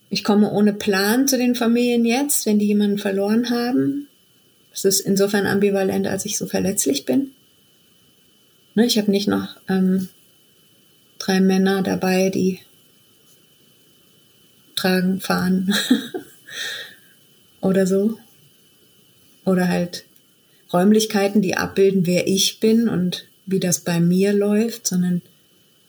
[0.08, 4.08] ich komme ohne Plan zu den Familien jetzt, wenn die jemanden verloren haben.
[4.72, 7.32] Es ist insofern ambivalent, als ich so verletzlich bin.
[8.74, 10.08] Ne, ich habe nicht noch ähm,
[11.18, 12.60] drei Männer dabei, die
[14.74, 15.74] tragen, fahren
[17.60, 18.18] oder so.
[19.50, 20.04] Oder halt
[20.72, 25.22] Räumlichkeiten, die abbilden, wer ich bin und wie das bei mir läuft, sondern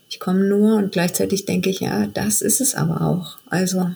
[0.10, 3.38] ich komme nur und gleichzeitig denke ich, ja, das ist es aber auch.
[3.46, 3.92] Also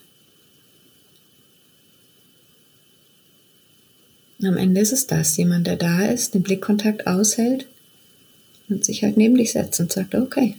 [4.44, 7.66] Am Ende ist es das, jemand, der da ist, den Blickkontakt aushält
[8.70, 10.56] und sich halt neben dich setzt und sagt, okay,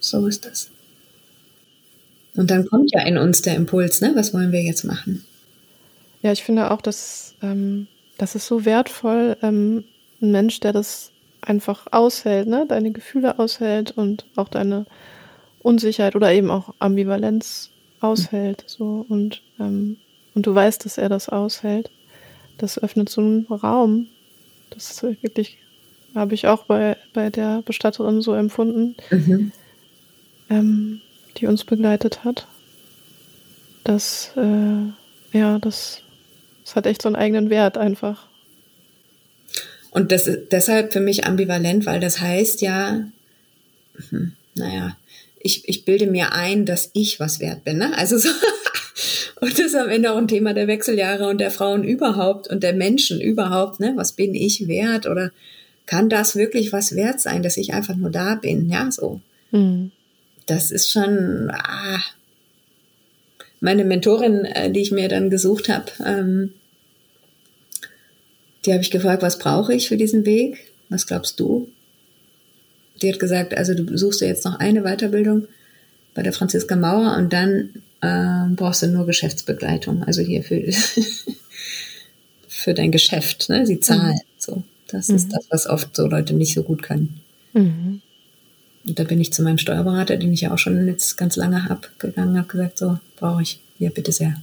[0.00, 0.70] so ist das.
[2.34, 4.12] Und dann kommt ja in uns der Impuls, ne?
[4.14, 5.24] Was wollen wir jetzt machen?
[6.22, 7.86] Ja, ich finde auch, dass ähm,
[8.18, 9.84] das ist so wertvoll, ähm,
[10.20, 11.10] ein Mensch, der das
[11.40, 12.64] einfach aushält, ne?
[12.68, 14.86] Deine Gefühle aushält und auch deine
[15.60, 17.70] Unsicherheit oder eben auch Ambivalenz
[18.00, 18.64] aushält.
[18.66, 19.96] So und ähm,
[20.34, 21.90] und du weißt, dass er das aushält,
[22.58, 24.08] das öffnet so einen Raum.
[24.70, 25.58] Das ist wirklich,
[26.14, 29.52] habe ich auch bei, bei der Bestatterin so empfunden, mhm.
[30.48, 31.00] ähm,
[31.36, 32.46] die uns begleitet hat.
[33.84, 36.02] Das, äh, ja, das,
[36.64, 38.28] das hat echt so einen eigenen Wert einfach.
[39.90, 43.08] Und das ist deshalb für mich ambivalent, weil das heißt ja,
[44.08, 44.96] hm, naja,
[45.38, 47.78] ich, ich bilde mir ein, dass ich was wert bin.
[47.78, 47.96] Ne?
[47.96, 48.28] Also so,
[49.40, 52.62] und das ist am Ende auch ein Thema der Wechseljahre und der Frauen überhaupt und
[52.62, 53.80] der Menschen überhaupt.
[53.80, 53.92] Ne?
[53.96, 55.06] Was bin ich wert?
[55.06, 55.30] Oder
[55.86, 58.70] kann das wirklich was wert sein, dass ich einfach nur da bin?
[58.70, 59.20] Ja, so.
[59.50, 59.90] Mhm.
[60.46, 61.50] Das ist schon.
[61.50, 62.00] Ah.
[63.62, 66.52] Meine Mentorin, äh, die ich mir dann gesucht habe, ähm,
[68.66, 70.72] die habe ich gefragt, was brauche ich für diesen Weg?
[70.88, 71.68] Was glaubst du?
[73.00, 75.46] Die hat gesagt, also du suchst dir jetzt noch eine Weiterbildung
[76.12, 80.60] bei der Franziska Mauer und dann äh, brauchst du nur Geschäftsbegleitung, also hier für,
[82.48, 83.64] für dein Geschäft, ne?
[83.64, 84.14] Sie zahlen.
[84.14, 84.38] Mhm.
[84.38, 85.14] So, das mhm.
[85.14, 87.20] ist das, was oft so Leute nicht so gut können.
[87.52, 88.02] Mhm.
[88.86, 91.68] Und da bin ich zu meinem Steuerberater, den ich ja auch schon jetzt ganz lange
[91.68, 94.40] habe, gegangen, habe gesagt, so brauche ich, ja bitte sehr.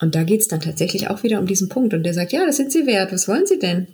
[0.00, 1.94] Und da geht's dann tatsächlich auch wieder um diesen Punkt.
[1.94, 3.86] Und der sagt, ja, das sind Sie wert, was wollen Sie denn?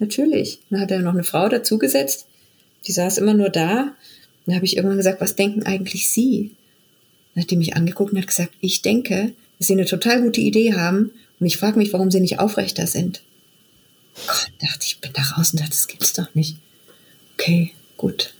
[0.00, 0.58] Natürlich.
[0.70, 2.26] Dann hat er noch eine Frau dazugesetzt,
[2.86, 3.94] die saß immer nur da.
[4.46, 6.50] Dann habe ich irgendwann gesagt, was denken eigentlich Sie?
[7.34, 10.40] Dann hat die mich angeguckt und hat gesagt, ich denke, dass Sie eine total gute
[10.40, 13.22] Idee haben und ich frage mich, warum Sie nicht aufrechter sind.
[14.26, 16.56] Gott, dachte ich, bin da raus und dachte, das gibt's doch nicht.
[17.34, 18.34] Okay, gut.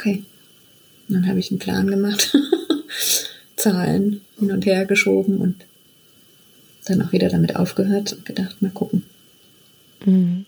[0.00, 0.24] Okay.
[1.08, 2.34] Und dann habe ich einen Plan gemacht.
[3.56, 5.56] Zahlen hin und her geschoben und
[6.86, 9.04] dann auch wieder damit aufgehört und gedacht, mal gucken.
[10.06, 10.46] Mhm.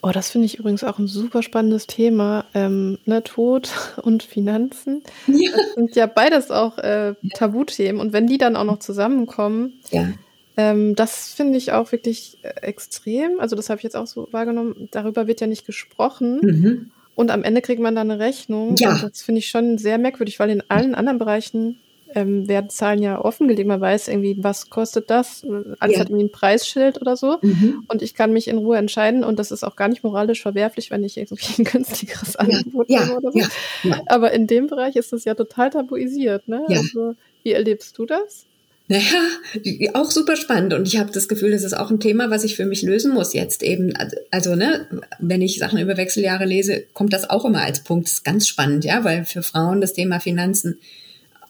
[0.00, 2.44] Oh, das finde ich übrigens auch ein super spannendes Thema.
[2.54, 3.70] Ähm, ne, Tod
[4.02, 5.02] und Finanzen.
[5.26, 5.50] Ja.
[5.50, 8.00] Das sind ja beides auch äh, Tabuthemen.
[8.00, 10.08] Und wenn die dann auch noch zusammenkommen, ja.
[10.56, 13.40] ähm, das finde ich auch wirklich äh, extrem.
[13.40, 14.88] Also das habe ich jetzt auch so wahrgenommen.
[14.92, 16.38] Darüber wird ja nicht gesprochen.
[16.42, 16.90] Mhm.
[17.14, 18.74] Und am Ende kriegt man dann eine Rechnung.
[18.76, 18.94] Ja.
[18.94, 21.78] Und das finde ich schon sehr merkwürdig, weil in allen anderen Bereichen
[22.14, 23.66] ähm, werden Zahlen ja offengelegt.
[23.66, 25.44] Man weiß irgendwie, was kostet das?
[25.78, 26.00] Alles Ja.
[26.00, 27.38] hat irgendwie ein Preisschild oder so.
[27.40, 27.84] Mhm.
[27.88, 29.24] Und ich kann mich in Ruhe entscheiden.
[29.24, 33.04] Und das ist auch gar nicht moralisch verwerflich, wenn ich irgendwie ein günstigeres Angebot Ja,
[33.06, 33.38] nehme oder so.
[33.38, 34.00] ja.
[34.06, 36.48] Aber in dem Bereich ist das ja total tabuisiert.
[36.48, 36.64] Ne?
[36.68, 36.78] Ja.
[36.80, 38.46] Also, wie erlebst du das?
[38.88, 40.74] Naja, auch super spannend.
[40.74, 43.14] Und ich habe das Gefühl, das ist auch ein Thema, was ich für mich lösen
[43.14, 43.94] muss jetzt eben.
[44.30, 44.86] Also, ne,
[45.18, 48.06] wenn ich Sachen über Wechseljahre lese, kommt das auch immer als Punkt.
[48.06, 50.78] Das ist ganz spannend, ja, weil für Frauen das Thema Finanzen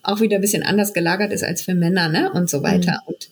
[0.03, 3.01] auch wieder ein bisschen anders gelagert ist als für Männer, ne, und so weiter.
[3.07, 3.30] Und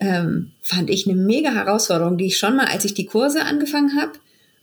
[0.00, 4.00] ähm, fand ich eine mega Herausforderung, die ich schon mal, als ich die Kurse angefangen
[4.00, 4.12] habe,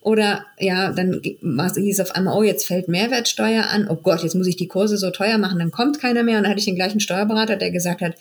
[0.02, 3.88] oder ja, dann hieß auf einmal, oh, jetzt fällt Mehrwertsteuer an.
[3.90, 6.38] Oh Gott, jetzt muss ich die Kurse so teuer machen, dann kommt keiner mehr.
[6.38, 8.16] Und dann hatte ich den gleichen Steuerberater, der gesagt hat,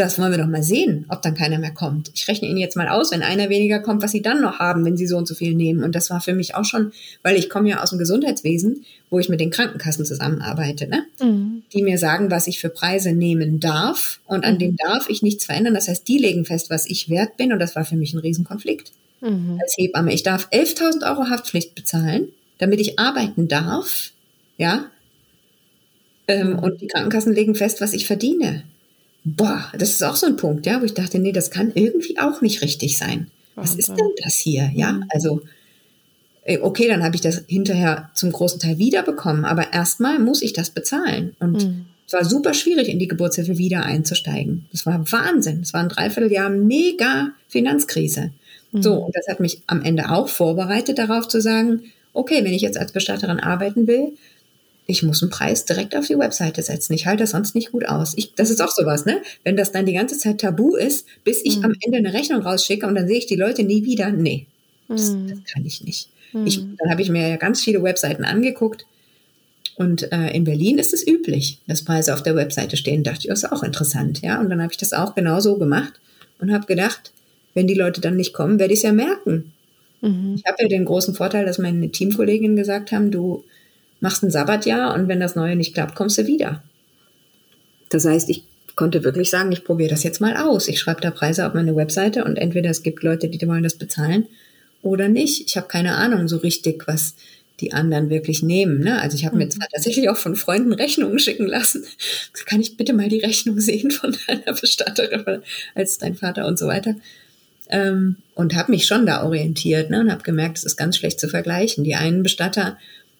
[0.00, 2.10] das wollen wir doch mal sehen, ob dann keiner mehr kommt.
[2.14, 4.84] Ich rechne Ihnen jetzt mal aus, wenn einer weniger kommt, was Sie dann noch haben,
[4.84, 5.84] wenn Sie so und so viel nehmen.
[5.84, 6.92] Und das war für mich auch schon,
[7.22, 11.04] weil ich komme ja aus dem Gesundheitswesen, wo ich mit den Krankenkassen zusammenarbeite, ne?
[11.72, 14.20] die mir sagen, was ich für Preise nehmen darf.
[14.26, 15.74] Und an dem darf ich nichts verändern.
[15.74, 17.52] Das heißt, die legen fest, was ich wert bin.
[17.52, 19.58] Und das war für mich ein Riesenkonflikt Mhm.
[19.62, 20.14] als Hebamme.
[20.14, 22.28] Ich darf 11.000 Euro Haftpflicht bezahlen,
[22.58, 24.12] damit ich arbeiten darf.
[24.56, 24.86] Ja.
[26.26, 28.64] Ähm, und die Krankenkassen legen fest, was ich verdiene.
[29.24, 32.18] Boah, das ist auch so ein Punkt, ja, wo ich dachte, nee, das kann irgendwie
[32.18, 33.28] auch nicht richtig sein.
[33.54, 34.70] Was ist denn das hier?
[34.74, 35.42] Ja, also,
[36.44, 40.54] äh, okay, dann habe ich das hinterher zum großen Teil wiederbekommen, aber erstmal muss ich
[40.54, 41.36] das bezahlen.
[41.38, 41.86] Und Mhm.
[42.06, 44.66] es war super schwierig, in die Geburtshilfe wieder einzusteigen.
[44.72, 45.60] Das war Wahnsinn.
[45.62, 48.30] Es war ein Dreivierteljahr mega Finanzkrise.
[48.72, 52.62] So, und das hat mich am Ende auch vorbereitet darauf zu sagen, okay, wenn ich
[52.62, 54.12] jetzt als Bestatterin arbeiten will,
[54.90, 56.92] ich muss einen Preis direkt auf die Webseite setzen.
[56.92, 58.14] Ich halte das sonst nicht gut aus.
[58.16, 59.22] Ich, das ist auch sowas, ne?
[59.44, 62.86] Wenn das dann die ganze Zeit tabu ist, bis ich am Ende eine Rechnung rausschicke
[62.86, 64.10] und dann sehe ich die Leute nie wieder.
[64.10, 64.46] Nee,
[64.88, 66.10] das, das kann ich nicht.
[66.44, 68.86] Ich, dann habe ich mir ja ganz viele Webseiten angeguckt.
[69.76, 73.02] Und äh, in Berlin ist es üblich, dass Preise auf der Webseite stehen.
[73.02, 74.40] Dachte ich, das ist auch interessant, ja.
[74.40, 76.00] Und dann habe ich das auch genau so gemacht
[76.38, 77.12] und habe gedacht,
[77.54, 79.52] wenn die Leute dann nicht kommen, werde ich es ja merken.
[80.02, 80.34] Mhm.
[80.36, 83.44] Ich habe ja den großen Vorteil, dass meine Teamkolleginnen gesagt haben, du
[84.00, 86.62] machst ein Sabbatjahr und wenn das Neue nicht klappt, kommst du wieder.
[87.90, 88.44] Das heißt, ich
[88.76, 90.68] konnte wirklich sagen, ich probiere das jetzt mal aus.
[90.68, 93.74] Ich schreibe da Preise auf meine Webseite und entweder es gibt Leute, die wollen das
[93.74, 94.26] bezahlen
[94.82, 95.46] oder nicht.
[95.46, 97.14] Ich habe keine Ahnung so richtig, was
[97.60, 98.80] die anderen wirklich nehmen.
[98.80, 99.00] Ne?
[99.00, 101.84] Also ich habe mir zwar tatsächlich auch von Freunden Rechnungen schicken lassen.
[102.46, 105.42] Kann ich bitte mal die Rechnung sehen von deiner Bestatterin
[105.74, 106.94] als dein Vater und so weiter.
[107.68, 110.00] Ähm, und habe mich schon da orientiert ne?
[110.00, 111.84] und habe gemerkt, es ist ganz schlecht zu vergleichen.
[111.84, 112.78] Die einen Bestatter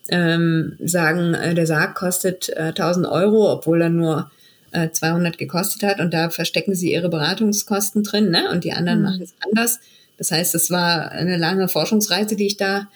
[0.09, 4.31] ähm, sagen, äh, der Sarg kostet äh, 1000 Euro, obwohl er nur
[4.73, 8.51] äh, 200 gekostet hat und da verstecken sie ihre Beratungskosten drin ne?
[8.51, 9.81] und die anderen machen es anders.
[10.19, 12.89] Das heißt, es war eine lange Forschungsreise, die ich da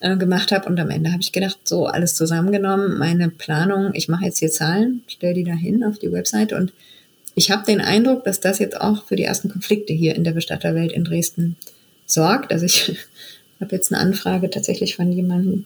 [0.00, 4.08] äh, gemacht habe und am Ende habe ich gedacht, so alles zusammengenommen, meine Planung, ich
[4.08, 6.72] mache jetzt hier Zahlen, stelle die da hin auf die Website und
[7.34, 10.32] ich habe den Eindruck, dass das jetzt auch für die ersten Konflikte hier in der
[10.32, 11.56] Bestatterwelt in Dresden
[12.04, 12.52] sorgt.
[12.52, 12.96] Also ich
[13.60, 15.64] habe jetzt eine Anfrage tatsächlich von jemandem,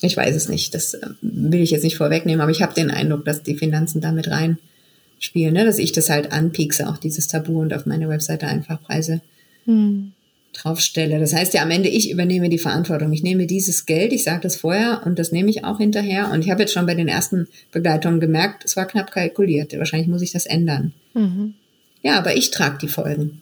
[0.00, 2.90] ich weiß es nicht, das äh, will ich jetzt nicht vorwegnehmen, aber ich habe den
[2.90, 5.64] Eindruck, dass die Finanzen damit reinspielen, ne?
[5.64, 9.20] dass ich das halt anpiekse, auch dieses Tabu und auf meine Webseite einfach Preise
[9.66, 10.12] Mhm.
[10.52, 11.18] draufstelle.
[11.18, 13.12] Das heißt ja am Ende, ich übernehme die Verantwortung.
[13.12, 16.30] Ich nehme dieses Geld, ich sage das vorher und das nehme ich auch hinterher.
[16.30, 19.76] Und ich habe jetzt schon bei den ersten Begleitungen gemerkt, es war knapp kalkuliert.
[19.76, 20.92] Wahrscheinlich muss ich das ändern.
[21.14, 21.54] Mhm.
[22.02, 23.40] Ja, aber ich trage die Folgen.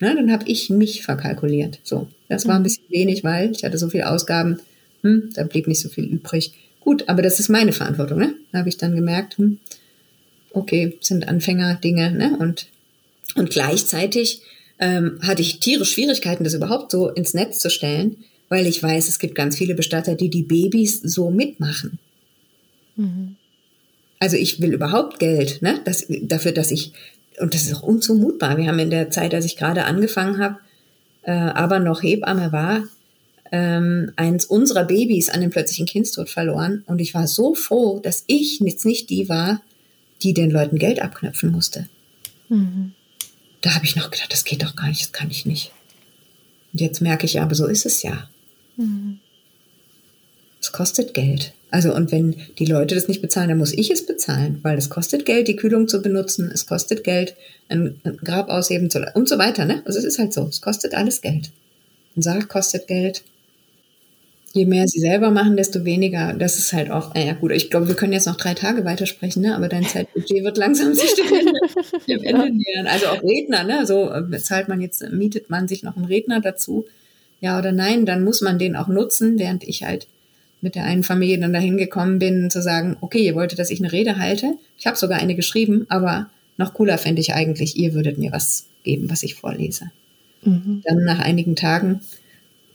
[0.00, 1.78] Na, dann habe ich mich verkalkuliert.
[1.84, 4.58] So, das war ein bisschen wenig, weil ich hatte so viele Ausgaben.
[5.02, 6.52] Hm, da blieb nicht so viel übrig.
[6.80, 8.18] Gut, aber das ist meine Verantwortung.
[8.18, 8.34] Ne?
[8.52, 9.58] Da habe ich dann gemerkt, hm,
[10.52, 12.12] okay, sind Anfänger-Dinge.
[12.12, 12.36] Ne?
[12.38, 12.66] Und,
[13.36, 14.42] und gleichzeitig
[14.78, 18.16] ähm, hatte ich tierisch Schwierigkeiten, das überhaupt so ins Netz zu stellen,
[18.48, 21.98] weil ich weiß, es gibt ganz viele Bestatter, die die Babys so mitmachen.
[24.18, 25.80] Also ich will überhaupt Geld, ne?
[25.84, 26.92] Das, dafür, dass ich,
[27.38, 28.58] und das ist auch unzumutbar.
[28.58, 30.58] Wir haben in der Zeit, als ich gerade angefangen habe,
[31.22, 32.84] äh, aber noch Hebamme war,
[33.52, 36.84] ähm, eins unserer Babys an den plötzlichen Kindstod verloren.
[36.86, 39.62] Und ich war so froh, dass ich jetzt nicht die war,
[40.22, 41.88] die den Leuten Geld abknöpfen musste.
[43.62, 45.72] Da habe ich noch gedacht, das geht doch gar nicht, das kann ich nicht.
[46.72, 48.28] Und jetzt merke ich aber, so ist es ja.
[50.60, 51.52] Es kostet Geld.
[51.70, 54.90] Also und wenn die Leute das nicht bezahlen, dann muss ich es bezahlen, weil es
[54.90, 57.34] kostet Geld, die Kühlung zu benutzen, es kostet Geld,
[57.68, 59.64] ein, ein Grab ausheben zu und so weiter.
[59.64, 59.82] Ne?
[59.84, 61.50] Also es ist halt so, es kostet alles Geld.
[62.16, 63.22] Ein Sarg kostet Geld.
[64.52, 66.32] Je mehr sie selber machen, desto weniger.
[66.32, 69.42] Das ist halt auch, naja gut, ich glaube, wir können jetzt noch drei Tage weitersprechen,
[69.42, 69.54] ne?
[69.54, 71.14] aber dein Zeitbudget wird langsam sich
[72.08, 72.86] dem Ende, Ende nähern.
[72.86, 73.86] Also auch Redner, ne?
[73.86, 76.86] so äh, bezahlt man jetzt, mietet man sich noch einen Redner dazu,
[77.40, 80.08] ja oder nein, dann muss man den auch nutzen, während ich halt
[80.60, 83.80] mit der einen Familie dann dahin gekommen bin, zu sagen, okay, ihr wolltet, dass ich
[83.80, 84.58] eine Rede halte.
[84.78, 86.28] Ich habe sogar eine geschrieben, aber
[86.58, 89.90] noch cooler fände ich eigentlich, ihr würdet mir was geben, was ich vorlese.
[90.42, 90.82] Mhm.
[90.84, 92.00] Dann nach einigen Tagen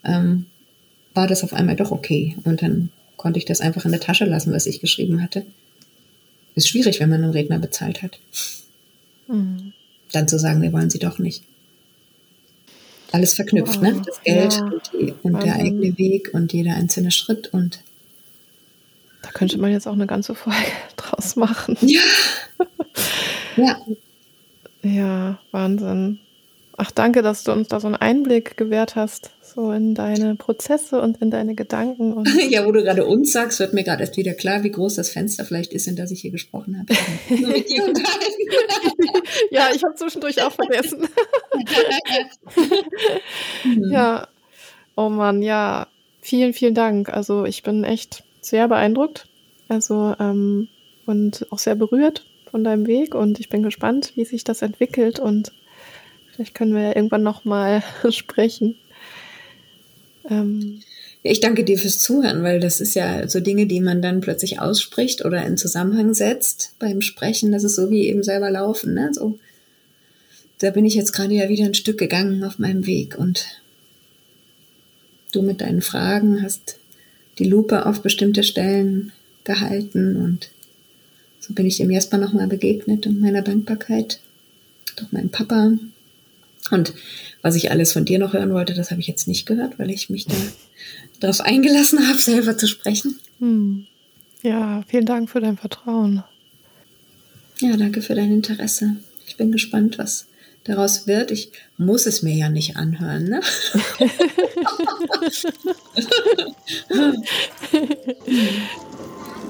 [0.03, 0.47] ähm,
[1.15, 2.35] war das auf einmal doch okay.
[2.43, 5.45] Und dann konnte ich das einfach in der Tasche lassen, was ich geschrieben hatte.
[6.53, 8.19] Ist schwierig, wenn man einen Redner bezahlt hat.
[9.27, 9.73] Mhm.
[10.11, 11.43] Dann zu sagen, wir wollen sie doch nicht.
[13.11, 13.93] Alles verknüpft, ne?
[13.93, 13.97] wow.
[13.97, 14.03] ne?
[14.05, 14.65] Das Geld ja.
[14.65, 17.79] und, die, und der eigene Weg und jeder einzelne Schritt und
[19.21, 20.59] da könnte man jetzt auch eine ganze Folge
[20.97, 21.75] draus machen.
[21.81, 22.01] Ja.
[23.57, 23.81] ja.
[24.83, 26.19] Ja, Wahnsinn.
[26.77, 31.01] Ach, danke, dass du uns da so einen Einblick gewährt hast, so in deine Prozesse
[31.01, 32.23] und in deine Gedanken.
[32.49, 35.09] ja, wo du gerade uns sagst, wird mir gerade erst wieder klar, wie groß das
[35.09, 36.93] Fenster vielleicht ist, in das ich hier gesprochen habe.
[39.51, 41.07] ja, ich habe zwischendurch auch vergessen.
[43.89, 44.27] ja,
[44.95, 45.87] oh Mann, ja,
[46.21, 47.09] vielen, vielen Dank.
[47.09, 49.27] Also ich bin echt sehr beeindruckt,
[49.69, 50.67] also ähm,
[51.05, 55.19] und auch sehr berührt von deinem Weg und ich bin gespannt, wie sich das entwickelt
[55.19, 55.53] und
[56.35, 58.77] Vielleicht können wir ja irgendwann nochmal sprechen.
[60.29, 60.81] Ähm.
[61.27, 64.59] Ich danke dir fürs Zuhören, weil das ist ja so Dinge, die man dann plötzlich
[64.59, 67.51] ausspricht oder in Zusammenhang setzt beim Sprechen.
[67.51, 68.93] Das ist so wie eben selber laufen.
[68.93, 69.09] Ne?
[69.11, 69.39] So,
[70.59, 73.43] da bin ich jetzt gerade ja wieder ein Stück gegangen auf meinem Weg und
[75.31, 76.77] du mit deinen Fragen hast
[77.39, 79.11] die Lupe auf bestimmte Stellen
[79.45, 80.51] gehalten und
[81.39, 84.19] so bin ich dem Jasper nochmal begegnet und meiner Dankbarkeit.
[84.95, 85.71] Doch mein Papa,
[86.71, 86.93] und
[87.45, 89.91] was ich alles von dir noch hören wollte, das habe ich jetzt nicht gehört, weil
[89.91, 90.33] ich mich da
[91.19, 93.19] darauf eingelassen habe, selber zu sprechen.
[93.37, 93.85] Hm.
[94.41, 96.23] Ja, vielen Dank für dein Vertrauen.
[97.59, 98.95] Ja, danke für dein Interesse.
[99.27, 100.25] Ich bin gespannt, was
[100.63, 101.29] daraus wird.
[101.29, 103.41] Ich muss es mir ja nicht anhören, ne?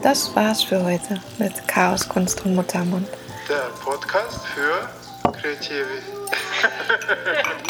[0.03, 3.07] das war's für heute mit Chaos, Kunst und Muttermund.
[3.47, 4.89] Der Podcast für
[5.31, 5.87] Kreative.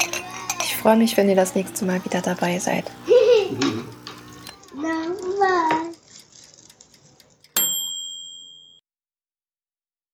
[0.85, 2.85] Freue mich, wenn ihr das nächste Mal wieder dabei seid.